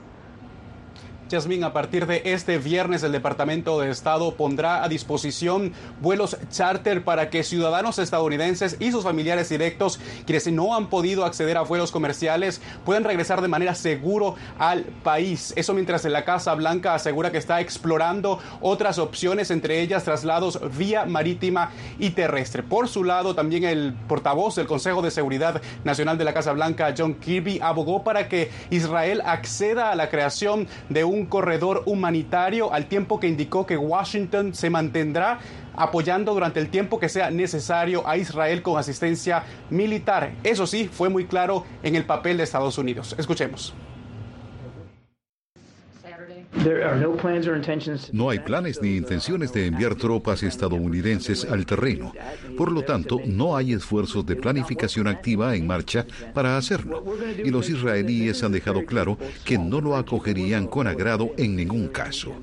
Yasmín, 1.29 1.63
a 1.63 1.73
partir 1.73 2.07
de 2.07 2.21
este 2.25 2.57
viernes 2.57 3.03
el 3.03 3.11
Departamento 3.11 3.79
de 3.79 3.89
Estado 3.89 4.35
pondrá 4.35 4.83
a 4.83 4.87
disposición 4.87 5.73
vuelos 6.01 6.37
charter 6.49 7.03
para 7.03 7.29
que 7.29 7.43
ciudadanos 7.43 7.99
estadounidenses 7.99 8.77
y 8.79 8.91
sus 8.91 9.03
familiares 9.03 9.49
directos, 9.49 9.99
quienes 10.25 10.47
no 10.51 10.75
han 10.75 10.87
podido 10.87 11.25
acceder 11.25 11.57
a 11.57 11.61
vuelos 11.61 11.91
comerciales, 11.91 12.61
puedan 12.85 13.03
regresar 13.03 13.41
de 13.41 13.47
manera 13.47 13.75
seguro 13.75 14.35
al 14.57 14.83
país. 15.03 15.53
Eso 15.55 15.73
mientras 15.73 16.05
la 16.05 16.23
Casa 16.23 16.53
Blanca 16.53 16.93
asegura 16.93 17.31
que 17.31 17.37
está 17.37 17.59
explorando 17.59 18.39
otras 18.61 18.97
opciones, 18.97 19.51
entre 19.51 19.81
ellas 19.81 20.03
traslados 20.03 20.59
vía 20.77 21.05
marítima 21.05 21.71
y 21.99 22.11
terrestre. 22.11 22.63
Por 22.63 22.87
su 22.87 23.03
lado, 23.03 23.35
también 23.35 23.63
el 23.63 23.93
portavoz 24.07 24.55
del 24.55 24.67
Consejo 24.67 25.01
de 25.01 25.11
Seguridad 25.11 25.61
Nacional 25.83 26.17
de 26.17 26.23
la 26.23 26.33
Casa 26.33 26.53
Blanca, 26.53 26.93
John 26.97 27.15
Kirby, 27.15 27.59
abogó 27.61 28.03
para 28.03 28.29
que 28.29 28.49
Israel 28.69 29.21
acceda 29.25 29.91
a 29.91 29.95
la 29.95 30.09
creación 30.09 30.67
de 30.89 31.03
un 31.03 31.16
un 31.17 31.25
corredor 31.25 31.83
humanitario 31.85 32.73
al 32.73 32.87
tiempo 32.87 33.19
que 33.19 33.27
indicó 33.27 33.65
que 33.65 33.77
Washington 33.77 34.53
se 34.53 34.69
mantendrá 34.69 35.39
apoyando 35.75 36.33
durante 36.33 36.59
el 36.59 36.69
tiempo 36.69 36.99
que 36.99 37.09
sea 37.09 37.29
necesario 37.29 38.07
a 38.07 38.17
Israel 38.17 38.61
con 38.61 38.77
asistencia 38.77 39.43
militar. 39.69 40.33
Eso 40.43 40.67
sí, 40.67 40.89
fue 40.91 41.09
muy 41.09 41.25
claro 41.25 41.65
en 41.83 41.95
el 41.95 42.05
papel 42.05 42.37
de 42.37 42.43
Estados 42.43 42.77
Unidos. 42.77 43.15
Escuchemos. 43.17 43.73
No 48.13 48.29
hay 48.29 48.39
planes 48.39 48.81
ni 48.81 48.97
intenciones 48.97 49.53
de 49.53 49.67
enviar 49.67 49.95
tropas 49.95 50.43
estadounidenses 50.43 51.45
al 51.45 51.65
terreno. 51.65 52.13
Por 52.57 52.71
lo 52.71 52.83
tanto, 52.83 53.19
no 53.25 53.55
hay 53.55 53.73
esfuerzos 53.73 54.25
de 54.25 54.35
planificación 54.35 55.07
activa 55.07 55.55
en 55.55 55.67
marcha 55.67 56.05
para 56.33 56.57
hacerlo. 56.57 57.03
Y 57.43 57.49
los 57.49 57.69
israelíes 57.69 58.43
han 58.43 58.51
dejado 58.51 58.85
claro 58.85 59.17
que 59.45 59.57
no 59.57 59.81
lo 59.81 59.95
acogerían 59.95 60.67
con 60.67 60.87
agrado 60.87 61.31
en 61.37 61.55
ningún 61.55 61.87
caso. 61.87 62.33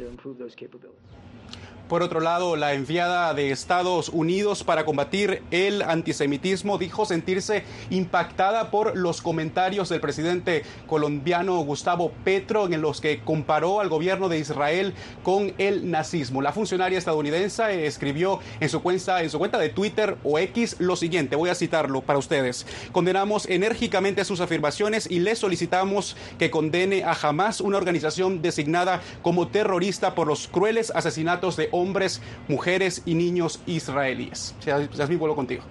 Por 1.88 2.02
otro 2.02 2.20
lado, 2.20 2.56
la 2.56 2.72
enviada 2.72 3.34
de 3.34 3.50
Estados 3.50 4.08
Unidos 4.08 4.64
para 4.64 4.86
combatir 4.86 5.42
el 5.50 5.82
antisemitismo 5.82 6.78
dijo 6.78 7.04
sentirse 7.04 7.64
impactada 7.90 8.70
por 8.70 8.96
los 8.96 9.20
comentarios 9.20 9.90
del 9.90 10.00
presidente 10.00 10.62
colombiano 10.86 11.58
Gustavo 11.58 12.10
Petro 12.24 12.72
en 12.72 12.80
los 12.80 13.02
que 13.02 13.20
comparó 13.20 13.80
al 13.80 13.90
gobierno 13.90 14.30
de 14.30 14.38
Israel 14.38 14.94
con 15.22 15.52
el 15.58 15.90
nazismo. 15.90 16.40
La 16.40 16.52
funcionaria 16.52 16.96
estadounidense 16.96 17.86
escribió 17.86 18.40
en 18.60 18.70
su 18.70 18.82
cuenta, 18.82 19.22
en 19.22 19.28
su 19.28 19.38
cuenta 19.38 19.58
de 19.58 19.68
Twitter 19.68 20.16
o 20.24 20.38
X 20.38 20.76
lo 20.78 20.96
siguiente, 20.96 21.36
voy 21.36 21.50
a 21.50 21.54
citarlo 21.54 22.00
para 22.00 22.18
ustedes. 22.18 22.66
Condenamos 22.92 23.44
enérgicamente 23.44 24.24
sus 24.24 24.40
afirmaciones 24.40 25.10
y 25.10 25.18
le 25.18 25.36
solicitamos 25.36 26.16
que 26.38 26.50
condene 26.50 27.04
a 27.04 27.12
Hamas, 27.12 27.60
una 27.60 27.76
organización 27.76 28.40
designada 28.40 29.02
como 29.20 29.48
terrorista 29.48 30.14
por 30.14 30.26
los 30.26 30.48
crueles 30.48 30.90
asesinatos 30.94 31.56
de 31.56 31.73
hombres, 31.74 32.22
mujeres 32.48 33.02
y 33.04 33.14
niños 33.14 33.60
israelíes. 33.66 34.54
Yasmín, 34.64 35.18
vuelvo 35.18 35.36
contigo. 35.36 35.62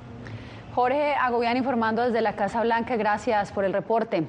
Jorge 0.75 1.13
Agobián 1.13 1.55
informando 1.55 2.01
desde 2.01 2.21
la 2.21 2.35
Casa 2.35 2.61
Blanca. 2.61 2.95
Gracias 2.95 3.51
por 3.51 3.63
el 3.63 3.73
reporte. 3.73 4.23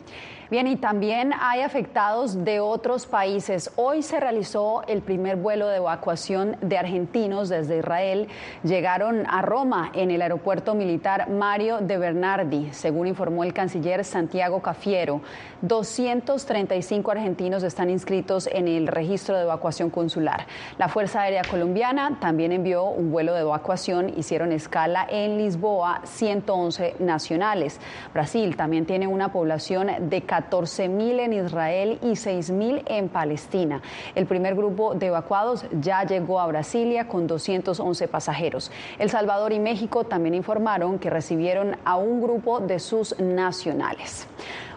Bien, 0.55 0.69
y 0.69 0.77
también 0.77 1.33
hay 1.41 1.63
afectados 1.63 2.45
de 2.45 2.61
otros 2.61 3.07
países. 3.07 3.73
Hoy 3.75 4.03
se 4.03 4.21
realizó 4.21 4.85
el 4.87 5.03
primer 5.03 5.35
vuelo 5.35 5.67
de 5.67 5.79
evacuación 5.79 6.57
de 6.61 6.79
argentinos 6.79 7.49
desde 7.49 7.79
Israel. 7.79 8.29
Llegaron 8.63 9.27
a 9.29 9.43
Roma 9.43 9.91
en 9.95 10.13
el 10.13 10.23
aeropuerto 10.23 10.77
militar 10.77 11.29
Mario 11.29 11.79
de 11.79 11.99
Bernardi, 11.99 12.69
según 12.71 13.09
informó 13.09 13.43
el 13.43 13.53
canciller 13.53 14.05
Santiago 14.05 14.63
Cafiero. 14.63 15.23
235 15.63 17.11
argentinos 17.11 17.65
están 17.65 17.91
inscritos 17.91 18.47
en 18.47 18.69
el 18.69 18.87
registro 18.87 19.37
de 19.37 19.43
evacuación 19.43 19.91
consular. 19.91 20.47
La 20.79 20.89
Fuerza 20.89 21.23
Aérea 21.23 21.43
Colombiana 21.43 22.19
también 22.21 22.53
envió 22.53 22.85
un 22.85 23.11
vuelo 23.11 23.35
de 23.35 23.41
evacuación. 23.41 24.17
Hicieron 24.17 24.53
escala 24.53 25.05
en 25.11 25.37
Lisboa 25.37 26.03
111 26.05 26.95
nacionales. 27.01 27.81
Brasil 28.13 28.55
también 28.57 28.87
tiene 28.87 29.09
una 29.09 29.33
población 29.33 29.91
de 29.99 30.23
14 30.23 30.44
mil 30.89 31.21
en 31.21 31.33
Israel 31.33 31.99
y 32.03 32.17
6 32.17 32.51
mil 32.51 32.83
en 32.87 33.09
Palestina. 33.09 33.83
El 34.15 34.27
primer 34.27 34.55
grupo 34.55 34.95
de 34.95 35.07
evacuados 35.07 35.67
ya 35.81 36.05
llegó 36.05 36.41
a 36.41 36.47
Brasilia 36.47 37.09
con 37.09 37.27
211 37.27 38.09
pasajeros. 38.09 38.71
El 38.99 39.11
Salvador 39.11 39.53
y 39.53 39.59
México 39.59 40.05
también 40.05 40.35
informaron 40.35 40.99
que 40.99 41.11
recibieron 41.11 41.77
a 41.85 41.97
un 41.97 42.23
grupo 42.23 42.61
de 42.61 42.79
sus 42.79 43.19
nacionales. 43.19 44.27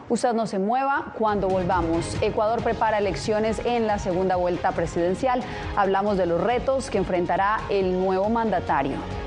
Usted 0.09 0.33
no 0.33 0.47
se 0.47 0.57
mueva 0.57 1.13
cuando 1.17 1.50
volvamos. 1.50 2.15
Ecuador 2.21 2.63
prepara 2.63 3.00
elecciones 3.00 3.62
en 3.65 3.88
la 3.88 4.00
segunda 4.00 4.38
vuelta 4.38 4.71
presidencial. 4.71 5.41
Hablamos 5.75 6.17
de 6.17 6.25
los 6.25 6.41
retos 6.41 6.89
que 6.89 6.97
enfrentará 6.97 7.59
el 7.69 8.00
nuevo 8.00 8.29
mandatario. 8.29 9.26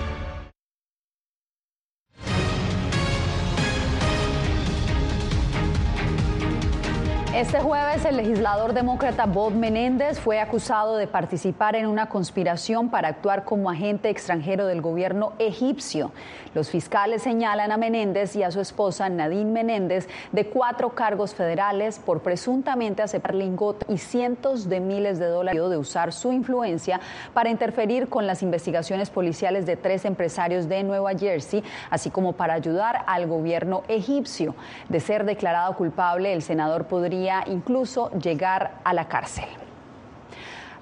Este 7.41 7.59
jueves 7.59 8.05
el 8.05 8.17
legislador 8.17 8.73
demócrata 8.73 9.25
Bob 9.25 9.53
Menéndez 9.53 10.19
fue 10.19 10.39
acusado 10.39 10.95
de 10.97 11.07
participar 11.07 11.75
en 11.75 11.87
una 11.87 12.07
conspiración 12.07 12.91
para 12.91 13.07
actuar 13.07 13.45
como 13.45 13.71
agente 13.71 14.11
extranjero 14.11 14.67
del 14.67 14.79
gobierno 14.79 15.33
egipcio. 15.39 16.11
Los 16.53 16.69
fiscales 16.69 17.23
señalan 17.23 17.71
a 17.71 17.77
Menéndez 17.77 18.35
y 18.35 18.43
a 18.43 18.51
su 18.51 18.61
esposa 18.61 19.09
Nadine 19.09 19.49
Menéndez 19.49 20.07
de 20.31 20.45
cuatro 20.45 20.91
cargos 20.91 21.33
federales 21.33 21.97
por 21.97 22.21
presuntamente 22.21 23.01
aceptar 23.01 23.33
lingot 23.33 23.89
y 23.89 23.97
cientos 23.97 24.69
de 24.69 24.79
miles 24.79 25.17
de 25.17 25.25
dólares 25.25 25.67
de 25.67 25.77
usar 25.77 26.13
su 26.13 26.31
influencia 26.31 26.99
para 27.33 27.49
interferir 27.49 28.07
con 28.07 28.27
las 28.27 28.43
investigaciones 28.43 29.09
policiales 29.09 29.65
de 29.65 29.77
tres 29.77 30.05
empresarios 30.05 30.69
de 30.69 30.83
Nueva 30.83 31.17
Jersey, 31.17 31.63
así 31.89 32.11
como 32.11 32.33
para 32.33 32.53
ayudar 32.53 33.03
al 33.07 33.25
gobierno 33.25 33.81
egipcio. 33.87 34.53
De 34.89 34.99
ser 34.99 35.25
declarado 35.25 35.75
culpable, 35.75 36.33
el 36.33 36.43
senador 36.43 36.85
podría 36.85 37.30
incluso 37.47 38.09
llegar 38.11 38.79
a 38.83 38.93
la 38.93 39.07
cárcel. 39.07 39.47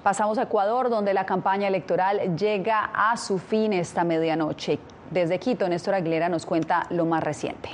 Pasamos 0.02 0.38
a 0.38 0.44
Ecuador, 0.44 0.88
donde 0.88 1.12
la 1.12 1.26
campaña 1.26 1.68
electoral 1.68 2.36
llega 2.36 2.90
a 2.94 3.16
su 3.16 3.38
fin 3.38 3.72
esta 3.72 4.02
medianoche. 4.02 4.78
Desde 5.10 5.38
Quito, 5.38 5.68
Néstor 5.68 5.94
Aguilera 5.94 6.28
nos 6.28 6.46
cuenta 6.46 6.86
lo 6.90 7.04
más 7.04 7.22
reciente. 7.22 7.68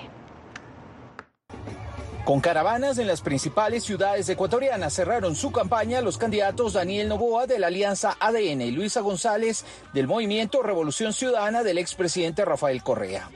Con 2.24 2.40
caravanas 2.40 2.98
en 2.98 3.06
las 3.06 3.20
principales 3.20 3.84
ciudades 3.84 4.28
ecuatorianas 4.28 4.92
cerraron 4.92 5.36
su 5.36 5.52
campaña 5.52 6.00
los 6.00 6.18
candidatos 6.18 6.72
Daniel 6.72 7.08
Novoa 7.08 7.46
de 7.46 7.60
la 7.60 7.68
Alianza 7.68 8.16
ADN 8.18 8.62
y 8.62 8.72
Luisa 8.72 9.00
González 9.00 9.64
del 9.92 10.08
Movimiento 10.08 10.60
Revolución 10.60 11.12
Ciudadana 11.12 11.62
del 11.62 11.78
expresidente 11.78 12.44
Rafael 12.44 12.82
Correa. 12.82 13.30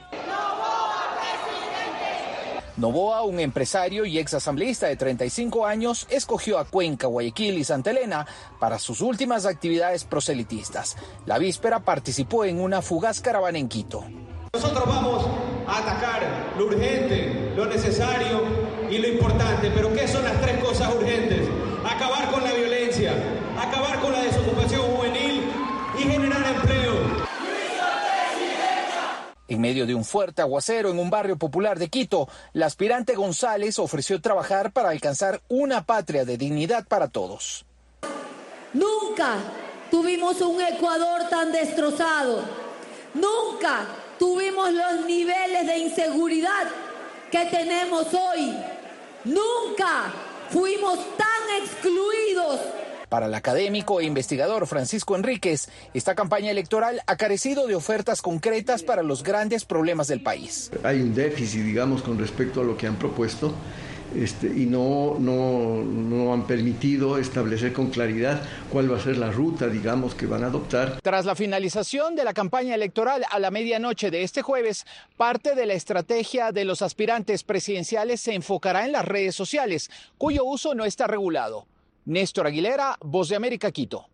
Novoa, 2.81 3.21
un 3.21 3.39
empresario 3.39 4.05
y 4.05 4.17
ex 4.17 4.33
asambleísta 4.33 4.87
de 4.87 4.95
35 4.95 5.67
años, 5.67 6.07
escogió 6.09 6.57
a 6.57 6.65
Cuenca, 6.65 7.05
Guayaquil 7.05 7.59
y 7.59 7.63
Santa 7.63 7.91
Elena 7.91 8.25
para 8.59 8.79
sus 8.79 9.01
últimas 9.01 9.45
actividades 9.45 10.03
proselitistas. 10.03 10.97
La 11.27 11.37
víspera 11.37 11.81
participó 11.81 12.43
en 12.43 12.59
una 12.59 12.81
fugaz 12.81 13.21
caravana 13.21 13.59
en 13.59 13.69
Quito. 13.69 14.03
Nosotros 14.51 14.83
vamos 14.87 15.27
a 15.67 15.77
atacar 15.77 16.53
lo 16.57 16.65
urgente, 16.65 17.53
lo 17.55 17.67
necesario 17.67 18.41
y 18.89 18.97
lo 18.97 19.09
importante. 19.09 19.69
Pero 19.75 19.93
¿qué 19.93 20.07
son 20.07 20.23
las 20.23 20.41
tres 20.41 20.57
cosas 20.63 20.91
urgentes? 20.95 21.47
Acabar 21.87 22.31
con 22.31 22.43
la 22.43 22.51
violencia, 22.51 23.13
acabar 23.59 23.99
con 23.99 24.11
la 24.11 24.23
desocupación 24.23 24.81
juvenil 24.81 25.51
y 25.99 26.01
generar 26.01 26.55
empleo. 26.55 27.31
En 29.51 29.59
medio 29.59 29.85
de 29.85 29.93
un 29.93 30.05
fuerte 30.05 30.41
aguacero 30.41 30.91
en 30.91 30.97
un 30.97 31.09
barrio 31.09 31.35
popular 31.37 31.77
de 31.77 31.89
Quito, 31.89 32.29
la 32.53 32.67
aspirante 32.67 33.15
González 33.15 33.79
ofreció 33.79 34.21
trabajar 34.21 34.71
para 34.71 34.91
alcanzar 34.91 35.41
una 35.49 35.85
patria 35.85 36.23
de 36.23 36.37
dignidad 36.37 36.87
para 36.87 37.09
todos. 37.09 37.65
Nunca 38.71 39.35
tuvimos 39.89 40.39
un 40.39 40.61
Ecuador 40.61 41.27
tan 41.29 41.51
destrozado. 41.51 42.45
Nunca 43.13 43.87
tuvimos 44.17 44.71
los 44.71 45.05
niveles 45.05 45.67
de 45.67 45.79
inseguridad 45.79 46.69
que 47.29 47.45
tenemos 47.47 48.07
hoy. 48.13 48.55
Nunca 49.25 50.13
fuimos 50.49 50.97
tan 51.17 51.61
excluidos 51.61 52.61
para 53.11 53.25
el 53.25 53.35
académico 53.35 53.99
e 53.99 54.05
investigador 54.05 54.67
Francisco 54.67 55.17
Enríquez, 55.17 55.67
esta 55.93 56.15
campaña 56.15 56.49
electoral 56.49 57.01
ha 57.07 57.17
carecido 57.17 57.67
de 57.67 57.75
ofertas 57.75 58.21
concretas 58.21 58.83
para 58.83 59.03
los 59.03 59.21
grandes 59.21 59.65
problemas 59.65 60.07
del 60.07 60.23
país. 60.23 60.71
Hay 60.81 61.01
un 61.01 61.13
déficit, 61.13 61.61
digamos, 61.61 62.03
con 62.03 62.17
respecto 62.17 62.61
a 62.61 62.63
lo 62.63 62.77
que 62.77 62.87
han 62.87 62.95
propuesto. 62.95 63.53
Este, 64.15 64.47
y 64.47 64.65
no, 64.65 65.17
no, 65.19 65.83
no, 65.83 66.33
han 66.33 66.47
permitido 66.47 67.17
establecer 67.17 67.73
con 67.73 67.89
claridad 67.89 68.41
cuál 68.69 68.91
va 68.91 68.97
a 68.97 69.01
ser 69.01 69.17
la 69.17 69.29
ruta, 69.29 69.67
digamos, 69.67 70.15
que 70.15 70.25
van 70.25 70.45
a 70.45 70.47
adoptar. 70.47 70.99
Tras 71.01 71.25
la 71.25 71.35
finalización 71.35 72.15
de 72.15 72.23
la 72.23 72.33
campaña 72.33 72.75
electoral 72.75 73.25
a 73.29 73.39
la 73.39 73.51
medianoche 73.51 74.09
de 74.09 74.23
este 74.23 74.41
jueves, 74.41 74.85
parte 75.17 75.55
de 75.55 75.65
la 75.65 75.73
estrategia 75.73 76.53
de 76.53 76.63
los 76.63 76.81
aspirantes 76.81 77.43
presidenciales 77.43 78.21
se 78.21 78.35
enfocará 78.35 78.85
en 78.85 78.93
las 78.93 79.05
redes 79.05 79.35
sociales, 79.35 79.89
cuyo 80.17 80.45
uso 80.45 80.75
no 80.75 80.85
está 80.85 81.07
regulado. 81.07 81.65
Néstor 82.11 82.45
Aguilera, 82.45 82.97
Voz 82.99 83.29
de 83.29 83.37
América, 83.37 83.71
Quito. 83.71 84.05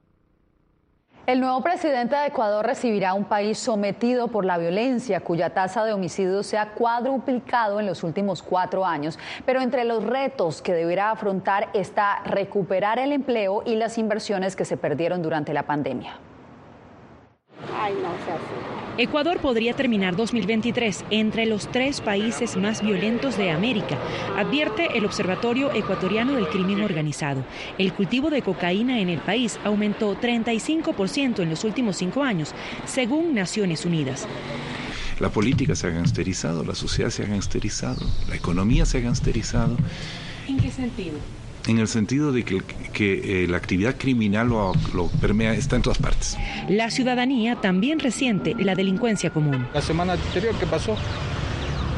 El 1.25 1.39
nuevo 1.39 1.63
presidente 1.63 2.15
de 2.15 2.27
Ecuador 2.27 2.63
recibirá 2.63 3.15
un 3.15 3.25
país 3.25 3.57
sometido 3.57 4.27
por 4.27 4.45
la 4.45 4.59
violencia, 4.59 5.21
cuya 5.21 5.49
tasa 5.49 5.83
de 5.83 5.93
homicidios 5.93 6.45
se 6.45 6.59
ha 6.59 6.73
cuadruplicado 6.75 7.79
en 7.79 7.87
los 7.87 8.03
últimos 8.03 8.43
cuatro 8.43 8.85
años. 8.85 9.17
Pero 9.47 9.61
entre 9.61 9.83
los 9.83 10.03
retos 10.03 10.61
que 10.61 10.73
deberá 10.73 11.09
afrontar 11.09 11.69
está 11.73 12.21
recuperar 12.23 12.99
el 12.99 13.13
empleo 13.13 13.63
y 13.65 13.75
las 13.75 13.97
inversiones 13.97 14.55
que 14.55 14.63
se 14.63 14.77
perdieron 14.77 15.23
durante 15.23 15.51
la 15.51 15.63
pandemia. 15.63 16.19
Ay, 17.75 17.93
no, 18.01 19.01
Ecuador 19.01 19.39
podría 19.39 19.73
terminar 19.73 20.15
2023 20.15 21.05
entre 21.11 21.45
los 21.45 21.71
tres 21.71 22.01
países 22.01 22.57
más 22.57 22.81
violentos 22.81 23.37
de 23.37 23.51
América, 23.51 23.97
advierte 24.35 24.97
el 24.97 25.05
Observatorio 25.05 25.71
Ecuatoriano 25.71 26.33
del 26.33 26.47
Crimen 26.47 26.81
Organizado. 26.81 27.43
El 27.77 27.93
cultivo 27.93 28.29
de 28.29 28.41
cocaína 28.41 28.99
en 28.99 29.09
el 29.09 29.19
país 29.19 29.59
aumentó 29.63 30.19
35% 30.19 31.39
en 31.41 31.49
los 31.49 31.63
últimos 31.63 31.97
cinco 31.97 32.23
años, 32.23 32.53
según 32.85 33.33
Naciones 33.35 33.85
Unidas. 33.85 34.27
La 35.19 35.29
política 35.29 35.75
se 35.75 35.87
ha 35.87 35.91
gangsterizado, 35.91 36.63
la 36.63 36.75
sociedad 36.75 37.09
se 37.09 37.23
ha 37.23 37.27
gangsterizado, 37.27 38.05
la 38.29 38.35
economía 38.35 38.85
se 38.85 38.99
ha 38.99 39.01
gangsterizado. 39.01 39.77
¿En 40.47 40.57
qué 40.57 40.71
sentido? 40.71 41.17
En 41.67 41.79
el 41.79 41.87
sentido 41.87 42.31
de 42.31 42.43
que, 42.43 42.61
que 42.93 43.43
eh, 43.43 43.47
la 43.47 43.57
actividad 43.57 43.95
criminal 43.97 44.47
lo, 44.47 44.73
lo, 44.93 45.07
permea, 45.07 45.53
está 45.53 45.75
en 45.75 45.81
todas 45.81 45.99
partes. 45.99 46.37
La 46.69 46.89
ciudadanía 46.89 47.57
también 47.57 47.99
resiente 47.99 48.55
la 48.57 48.73
delincuencia 48.73 49.29
común. 49.29 49.67
La 49.73 49.81
semana 49.81 50.13
anterior, 50.13 50.55
¿qué 50.59 50.65
pasó? 50.65 50.95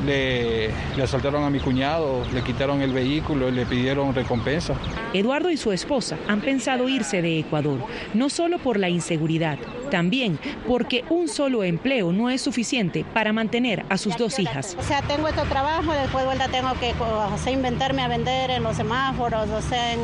Le, 0.06 0.70
le, 0.96 1.04
asaltaron 1.04 1.44
a 1.44 1.50
mi 1.50 1.60
cuñado, 1.60 2.26
le 2.34 2.42
quitaron 2.42 2.82
el 2.82 2.94
vehículo 2.94 3.50
y 3.50 3.52
le 3.52 3.66
pidieron 3.66 4.16
recompensa. 4.16 4.74
Eduardo 5.14 5.50
y 5.50 5.58
su 5.58 5.72
esposa 5.72 6.18
han 6.28 6.42
pensado 6.42 6.88
irse 6.88 7.22
de 7.22 7.40
Ecuador, 7.40 7.80
no 8.14 8.30
solo 8.30 8.60
por 8.60 8.80
la 8.80 8.90
inseguridad, 8.90 9.60
también 9.89 10.39
porque 10.67 11.04
un 11.10 11.28
solo 11.28 11.63
empleo 11.63 12.12
no 12.12 12.30
es 12.30 12.41
suficiente 12.41 13.06
para 13.13 13.34
mantener 13.34 13.86
a 13.89 13.97
sus 13.97 14.17
dos 14.17 14.39
hijas. 14.39 14.75
O 14.80 14.84
sea, 14.84 15.02
tengo 15.02 15.28
este 15.28 15.41
trabajo, 15.43 15.91
después 15.91 16.23
de 16.23 16.25
vuelta 16.25 16.47
tengo 16.49 16.73
que 16.80 16.93
o 16.99 17.49
inventarme 17.49 18.02
a 18.02 18.08
vender 18.08 18.49
en 18.52 18.63
los 18.63 18.75
semáforos, 18.75 19.49
o 19.49 19.62
sea, 19.62 19.93
en 19.93 19.99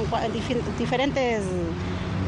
diferentes 0.77 1.43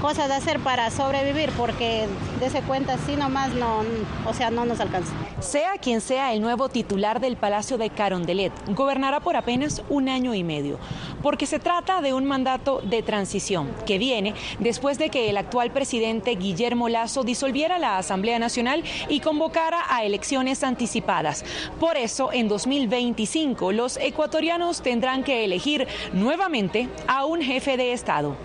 cosas 0.02 0.28
de 0.28 0.36
hacer 0.36 0.60
para 0.60 0.90
sobrevivir, 0.92 1.50
porque 1.58 2.08
de 2.40 2.46
ese 2.46 2.62
cuenta 2.62 2.94
así 2.94 3.16
nomás 3.16 3.54
no, 3.54 3.84
o 4.26 4.34
sea, 4.34 4.52
no 4.52 4.66
nos 4.66 4.80
alcanza. 4.80 5.12
Sea 5.40 5.74
quien 5.82 6.02
sea 6.02 6.34
el 6.34 6.42
nuevo 6.42 6.70
titular 6.70 7.20
del 7.20 7.36
Palacio 7.36 7.78
de 7.78 7.90
Carondelet, 7.90 8.52
gobernará 8.74 9.20
por 9.20 9.36
apenas 9.36 9.82
un 9.90 10.10
año 10.10 10.34
y 10.34 10.44
medio, 10.44 10.78
porque 11.22 11.46
se 11.46 11.60
trata 11.60 12.02
de 12.02 12.14
un 12.14 12.26
mandato 12.26 12.82
de 12.82 13.02
transición 13.02 13.72
que 13.86 13.98
viene 13.98 14.34
después 14.60 14.98
de 14.98 15.10
que 15.10 15.30
el 15.30 15.38
actual 15.38 15.72
presidente 15.72 16.36
Guillermo 16.36 16.90
Lazo 16.90 17.24
disolviera 17.24 17.80
la 17.80 17.98
Asamblea 17.98 18.40
Nacional 18.40 18.84
y 19.10 19.20
convocara 19.20 19.84
a 19.90 20.04
elecciones 20.04 20.64
anticipadas. 20.64 21.44
Por 21.80 21.98
eso, 21.98 22.32
en 22.32 22.48
2025, 22.48 23.72
los 23.72 23.98
ecuatorianos 23.98 24.82
tendrán 24.82 25.24
que 25.24 25.44
elegir 25.44 25.88
nuevamente 26.14 26.90
a 27.08 27.26
un 27.26 27.42
jefe 27.42 27.78
de 27.78 27.94
Estado 27.94 28.36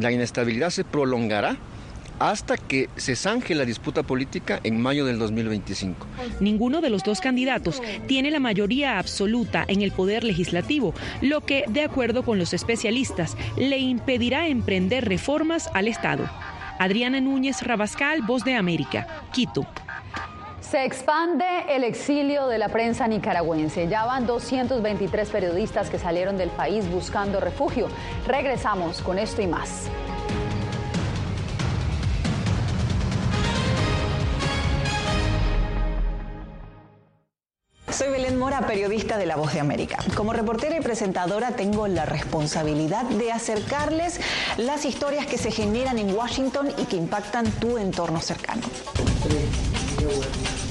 la 0.00 0.12
inestabilidad 0.12 0.70
se 0.70 0.84
prolongará 0.84 1.56
hasta 2.18 2.56
que 2.56 2.88
se 2.96 3.14
zanje 3.14 3.54
la 3.54 3.64
disputa 3.64 4.02
política 4.02 4.60
en 4.64 4.80
mayo 4.80 5.04
del 5.04 5.18
2025. 5.18 6.06
Ninguno 6.40 6.80
de 6.80 6.90
los 6.90 7.04
dos 7.04 7.20
candidatos 7.20 7.80
tiene 8.06 8.30
la 8.30 8.40
mayoría 8.40 8.98
absoluta 8.98 9.64
en 9.68 9.82
el 9.82 9.92
poder 9.92 10.24
legislativo, 10.24 10.94
lo 11.20 11.42
que, 11.42 11.64
de 11.68 11.82
acuerdo 11.82 12.24
con 12.24 12.38
los 12.38 12.54
especialistas, 12.54 13.36
le 13.56 13.78
impedirá 13.78 14.48
emprender 14.48 15.08
reformas 15.08 15.68
al 15.74 15.88
Estado. 15.88 16.28
Adriana 16.78 17.20
Núñez 17.20 17.62
Rabascal, 17.62 18.22
Voz 18.22 18.44
de 18.44 18.54
América, 18.54 19.06
Quito. 19.32 19.66
Se 20.70 20.84
expande 20.84 21.46
el 21.70 21.82
exilio 21.82 22.46
de 22.46 22.58
la 22.58 22.68
prensa 22.68 23.08
nicaragüense. 23.08 23.88
Ya 23.88 24.04
van 24.04 24.26
223 24.26 25.30
periodistas 25.30 25.88
que 25.88 25.98
salieron 25.98 26.36
del 26.36 26.50
país 26.50 26.86
buscando 26.90 27.40
refugio. 27.40 27.88
Regresamos 28.26 29.00
con 29.00 29.18
esto 29.18 29.40
y 29.40 29.46
más. 29.46 29.86
Soy 37.90 38.10
Belén 38.10 38.38
Mora, 38.38 38.66
periodista 38.66 39.16
de 39.16 39.24
La 39.24 39.36
Voz 39.36 39.54
de 39.54 39.60
América. 39.60 39.96
Como 40.14 40.34
reportera 40.34 40.76
y 40.76 40.82
presentadora 40.82 41.52
tengo 41.52 41.88
la 41.88 42.04
responsabilidad 42.04 43.04
de 43.04 43.32
acercarles 43.32 44.20
las 44.58 44.84
historias 44.84 45.24
que 45.24 45.38
se 45.38 45.50
generan 45.50 45.98
en 45.98 46.14
Washington 46.14 46.68
y 46.76 46.84
que 46.84 46.96
impactan 46.96 47.50
tu 47.52 47.78
entorno 47.78 48.20
cercano. 48.20 48.60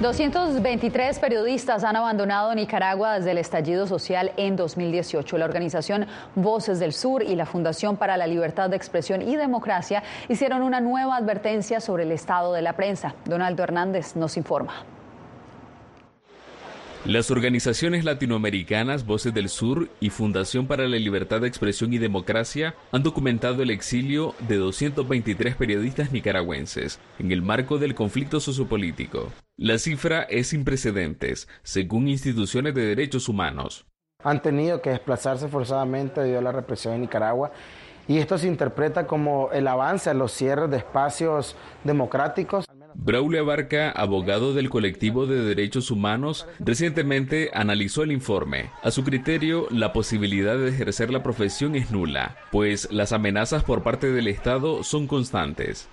223 0.00 1.18
periodistas 1.20 1.82
han 1.82 1.96
abandonado 1.96 2.54
Nicaragua 2.54 3.14
desde 3.14 3.30
el 3.30 3.38
estallido 3.38 3.86
social 3.86 4.30
en 4.36 4.54
2018. 4.54 5.38
La 5.38 5.46
organización 5.46 6.06
Voces 6.34 6.78
del 6.78 6.92
Sur 6.92 7.22
y 7.22 7.34
la 7.34 7.46
Fundación 7.46 7.96
para 7.96 8.18
la 8.18 8.26
Libertad 8.26 8.68
de 8.68 8.76
Expresión 8.76 9.22
y 9.22 9.36
Democracia 9.36 10.02
hicieron 10.28 10.62
una 10.62 10.80
nueva 10.80 11.16
advertencia 11.16 11.80
sobre 11.80 12.02
el 12.02 12.12
estado 12.12 12.52
de 12.52 12.60
la 12.60 12.74
prensa. 12.74 13.14
Donaldo 13.24 13.62
Hernández 13.62 14.16
nos 14.16 14.36
informa. 14.36 14.84
Las 17.06 17.30
organizaciones 17.30 18.04
latinoamericanas 18.04 19.06
Voces 19.06 19.32
del 19.32 19.48
Sur 19.48 19.88
y 20.00 20.10
Fundación 20.10 20.66
para 20.66 20.88
la 20.88 20.96
Libertad 20.96 21.40
de 21.40 21.46
Expresión 21.46 21.92
y 21.92 21.98
Democracia 21.98 22.74
han 22.90 23.04
documentado 23.04 23.62
el 23.62 23.70
exilio 23.70 24.34
de 24.48 24.56
223 24.56 25.54
periodistas 25.54 26.10
nicaragüenses 26.10 26.98
en 27.20 27.30
el 27.30 27.42
marco 27.42 27.78
del 27.78 27.94
conflicto 27.94 28.40
sociopolítico. 28.40 29.30
La 29.56 29.78
cifra 29.78 30.22
es 30.22 30.48
sin 30.48 30.64
precedentes, 30.64 31.46
según 31.62 32.08
instituciones 32.08 32.74
de 32.74 32.86
derechos 32.86 33.28
humanos. 33.28 33.86
Han 34.24 34.42
tenido 34.42 34.82
que 34.82 34.90
desplazarse 34.90 35.46
forzadamente 35.46 36.20
debido 36.20 36.40
a 36.40 36.42
la 36.42 36.50
represión 36.50 36.94
en 36.94 37.02
Nicaragua 37.02 37.52
y 38.08 38.18
esto 38.18 38.36
se 38.36 38.48
interpreta 38.48 39.06
como 39.06 39.50
el 39.52 39.68
avance 39.68 40.10
a 40.10 40.14
los 40.14 40.32
cierres 40.32 40.70
de 40.70 40.78
espacios 40.78 41.54
democráticos. 41.84 42.66
Braulio 42.98 43.42
Abarca, 43.42 43.90
abogado 43.90 44.54
del 44.54 44.70
colectivo 44.70 45.26
de 45.26 45.42
derechos 45.42 45.90
humanos, 45.90 46.48
recientemente 46.58 47.50
analizó 47.54 48.02
el 48.02 48.10
informe. 48.10 48.70
A 48.82 48.90
su 48.90 49.04
criterio, 49.04 49.66
la 49.70 49.92
posibilidad 49.92 50.56
de 50.56 50.70
ejercer 50.70 51.12
la 51.12 51.22
profesión 51.22 51.76
es 51.76 51.90
nula, 51.90 52.36
pues 52.50 52.90
las 52.90 53.12
amenazas 53.12 53.62
por 53.62 53.82
parte 53.82 54.10
del 54.10 54.28
Estado 54.28 54.82
son 54.82 55.06
constantes. 55.06 55.88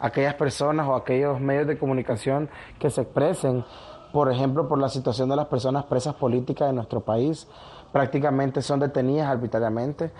Aquellas 0.00 0.34
personas 0.34 0.86
o 0.86 0.94
aquellos 0.94 1.40
medios 1.40 1.66
de 1.66 1.78
comunicación 1.78 2.48
que 2.78 2.90
se 2.90 3.00
expresen, 3.00 3.64
por 4.12 4.30
ejemplo, 4.30 4.68
por 4.68 4.78
la 4.78 4.90
situación 4.90 5.28
de 5.28 5.36
las 5.36 5.46
personas 5.46 5.86
presas 5.86 6.14
políticas 6.14 6.68
de 6.68 6.74
nuestro 6.74 7.00
país, 7.00 7.48
prácticamente 7.92 8.62
son 8.62 8.80
detenidas 8.80 9.28
arbitrariamente. 9.28 10.12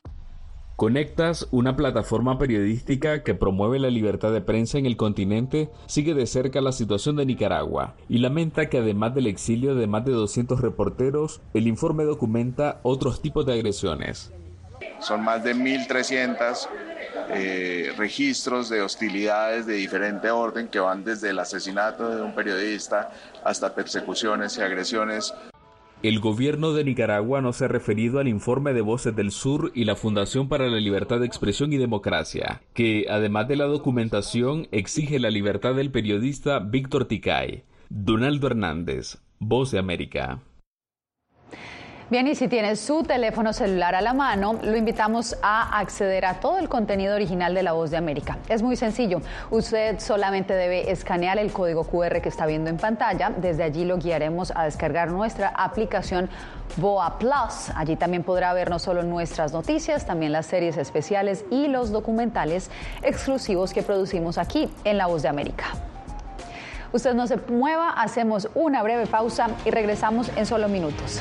Conectas, 0.79 1.49
una 1.51 1.75
plataforma 1.75 2.39
periodística 2.39 3.25
que 3.25 3.35
promueve 3.35 3.81
la 3.81 3.91
libertad 3.91 4.31
de 4.31 4.41
prensa 4.41 4.79
en 4.79 4.87
el 4.87 4.97
continente, 4.97 5.71
sigue 5.87 6.15
de 6.15 6.25
cerca 6.25 6.61
la 6.61 6.71
situación 6.71 7.17
de 7.17 7.27
Nicaragua 7.27 7.97
y 8.09 8.19
lamenta 8.19 8.69
que 8.69 8.79
además 8.79 9.13
del 9.13 9.27
exilio 9.27 9.75
de 9.75 9.89
más 9.89 10.05
de 10.05 10.13
200 10.13 10.61
reporteros, 10.61 11.41
el 11.53 11.67
informe 11.67 12.05
documenta 12.05 12.79
otros 12.85 13.21
tipos 13.21 13.45
de 13.45 13.55
agresiones. 13.55 14.31
Son 15.01 15.25
más 15.25 15.43
de 15.43 15.57
1.300 15.57 16.69
eh, 17.31 17.93
registros 17.99 18.69
de 18.69 18.81
hostilidades 18.81 19.67
de 19.67 19.75
diferente 19.75 20.31
orden 20.31 20.69
que 20.69 20.79
van 20.79 21.03
desde 21.03 21.31
el 21.31 21.41
asesinato 21.41 22.09
de 22.15 22.23
un 22.23 22.37
periodista 22.37 23.11
hasta 23.43 23.75
persecuciones 23.75 24.57
y 24.59 24.61
agresiones. 24.61 25.35
El 26.01 26.21
gobierno 26.21 26.75
de 26.75 26.85
Nicaragua 26.85 27.41
no 27.41 27.53
se 27.53 27.65
ha 27.65 27.69
referido 27.69 28.21
al 28.21 28.29
informe 28.29 28.73
de 28.73 28.83
Voces 28.83 29.17
del 29.17 29.33
Sur 29.33 29.73
y 29.75 29.85
la 29.85 29.97
Fundación 29.97 30.49
para 30.49 30.69
la 30.69 30.79
Libertad 30.79 31.19
de 31.19 31.27
Expresión 31.27 31.73
y 31.73 31.77
Democracia, 31.77 32.63
que, 32.73 33.07
además 33.11 33.49
de 33.49 33.57
la 33.57 33.65
documentación, 33.65 34.69
exige 34.71 35.19
la 35.19 35.31
libertad 35.31 35.75
del 35.75 35.91
periodista 35.91 36.61
Víctor 36.61 37.07
Ticay. 37.07 37.65
Donaldo 37.89 38.47
Hernández, 38.47 39.19
Voz 39.41 39.73
de 39.73 39.81
América. 39.81 40.41
Bien, 42.11 42.27
y 42.27 42.35
si 42.35 42.49
tiene 42.49 42.75
su 42.77 43.03
teléfono 43.03 43.53
celular 43.53 43.95
a 43.95 44.01
la 44.01 44.15
mano, 44.15 44.59
lo 44.63 44.79
invitamos 44.79 45.37
a 45.43 45.79
acceder 45.79 46.25
a 46.25 46.41
todo 46.41 46.57
el 46.57 46.67
contenido 46.67 47.15
original 47.15 47.53
de 47.53 47.63
La 47.63 47.73
Voz 47.73 47.91
de 47.91 47.99
América. 47.99 48.39
Es 48.49 48.63
muy 48.63 48.77
sencillo. 48.77 49.21
Usted 49.51 50.01
solamente 50.01 50.55
debe 50.55 50.91
escanear 50.91 51.39
el 51.39 51.53
código 51.53 51.85
QR 51.85 52.23
que 52.23 52.31
está 52.31 52.47
viendo 52.47 52.71
en 52.71 52.79
pantalla. 52.79 53.29
Desde 53.37 53.63
allí 53.63 53.85
lo 53.85 53.99
guiaremos 53.99 54.55
a 54.57 54.65
descargar 54.65 55.11
nuestra 55.11 55.49
aplicación 55.49 56.31
Boa 56.79 57.19
Plus. 57.19 57.69
Allí 57.77 57.95
también 57.97 58.23
podrá 58.23 58.55
ver 58.55 58.71
no 58.71 58.79
solo 58.79 59.03
nuestras 59.03 59.53
noticias, 59.53 60.07
también 60.07 60.33
las 60.33 60.47
series 60.47 60.79
especiales 60.79 61.45
y 61.51 61.69
los 61.69 61.91
documentales 61.91 62.71
exclusivos 63.03 63.75
que 63.75 63.83
producimos 63.83 64.39
aquí 64.39 64.71
en 64.85 64.97
La 64.97 65.09
Voz 65.09 65.21
de 65.21 65.29
América. 65.29 65.67
Usted 66.91 67.13
no 67.13 67.27
se 67.27 67.37
mueva, 67.37 67.91
hacemos 67.91 68.49
una 68.55 68.83
breve 68.83 69.07
pausa 69.07 69.49
y 69.67 69.71
regresamos 69.71 70.31
en 70.37 70.47
solo 70.47 70.71
minutos. 70.71 71.21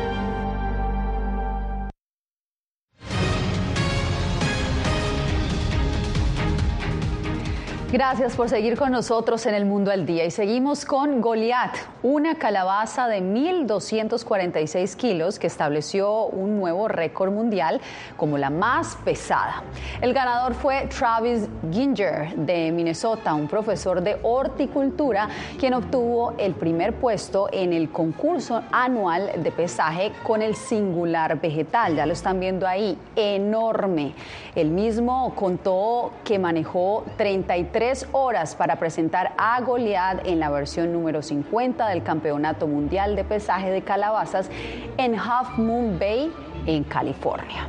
Gracias 7.91 8.37
por 8.37 8.47
seguir 8.47 8.77
con 8.77 8.93
nosotros 8.93 9.45
en 9.47 9.53
el 9.53 9.65
Mundo 9.65 9.91
al 9.91 10.05
Día. 10.05 10.23
Y 10.23 10.31
seguimos 10.31 10.85
con 10.85 11.19
Goliat, 11.19 11.75
una 12.03 12.35
calabaza 12.35 13.09
de 13.09 13.21
1.246 13.21 14.95
kilos 14.95 15.37
que 15.37 15.47
estableció 15.47 16.27
un 16.27 16.57
nuevo 16.57 16.87
récord 16.87 17.33
mundial 17.33 17.81
como 18.15 18.37
la 18.37 18.49
más 18.49 18.95
pesada. 19.03 19.63
El 19.99 20.13
ganador 20.13 20.53
fue 20.53 20.87
Travis 20.87 21.49
Ginger 21.69 22.33
de 22.37 22.71
Minnesota, 22.71 23.33
un 23.33 23.49
profesor 23.49 24.01
de 24.01 24.17
horticultura, 24.23 25.27
quien 25.59 25.73
obtuvo 25.73 26.33
el 26.37 26.53
primer 26.53 26.93
puesto 26.93 27.49
en 27.51 27.73
el 27.73 27.91
concurso 27.91 28.63
anual 28.71 29.43
de 29.43 29.51
pesaje 29.51 30.13
con 30.23 30.41
el 30.41 30.55
singular 30.55 31.41
vegetal. 31.41 31.97
Ya 31.97 32.05
lo 32.05 32.13
están 32.13 32.39
viendo 32.39 32.65
ahí, 32.65 32.97
enorme. 33.17 34.13
El 34.55 34.69
mismo 34.69 35.35
contó 35.35 36.11
que 36.23 36.39
manejó 36.39 37.03
33 37.17 37.80
tres 37.81 38.07
horas 38.11 38.53
para 38.53 38.75
presentar 38.75 39.33
a 39.39 39.59
Goliath 39.59 40.27
en 40.27 40.39
la 40.39 40.51
versión 40.51 40.93
número 40.93 41.23
50 41.23 41.87
del 41.87 42.03
Campeonato 42.03 42.67
Mundial 42.67 43.15
de 43.15 43.23
Pesaje 43.23 43.71
de 43.71 43.81
Calabazas 43.81 44.51
en 44.97 45.15
Half 45.15 45.57
Moon 45.57 45.97
Bay, 45.97 46.31
en 46.67 46.83
California. 46.83 47.67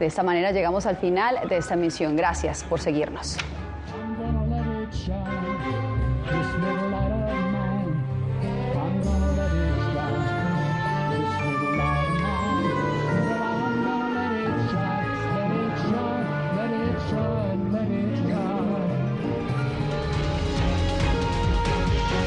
De 0.00 0.06
esta 0.06 0.24
manera 0.24 0.50
llegamos 0.50 0.86
al 0.86 0.96
final 0.96 1.48
de 1.48 1.56
esta 1.56 1.76
misión. 1.76 2.16
Gracias 2.16 2.64
por 2.64 2.80
seguirnos. 2.80 3.38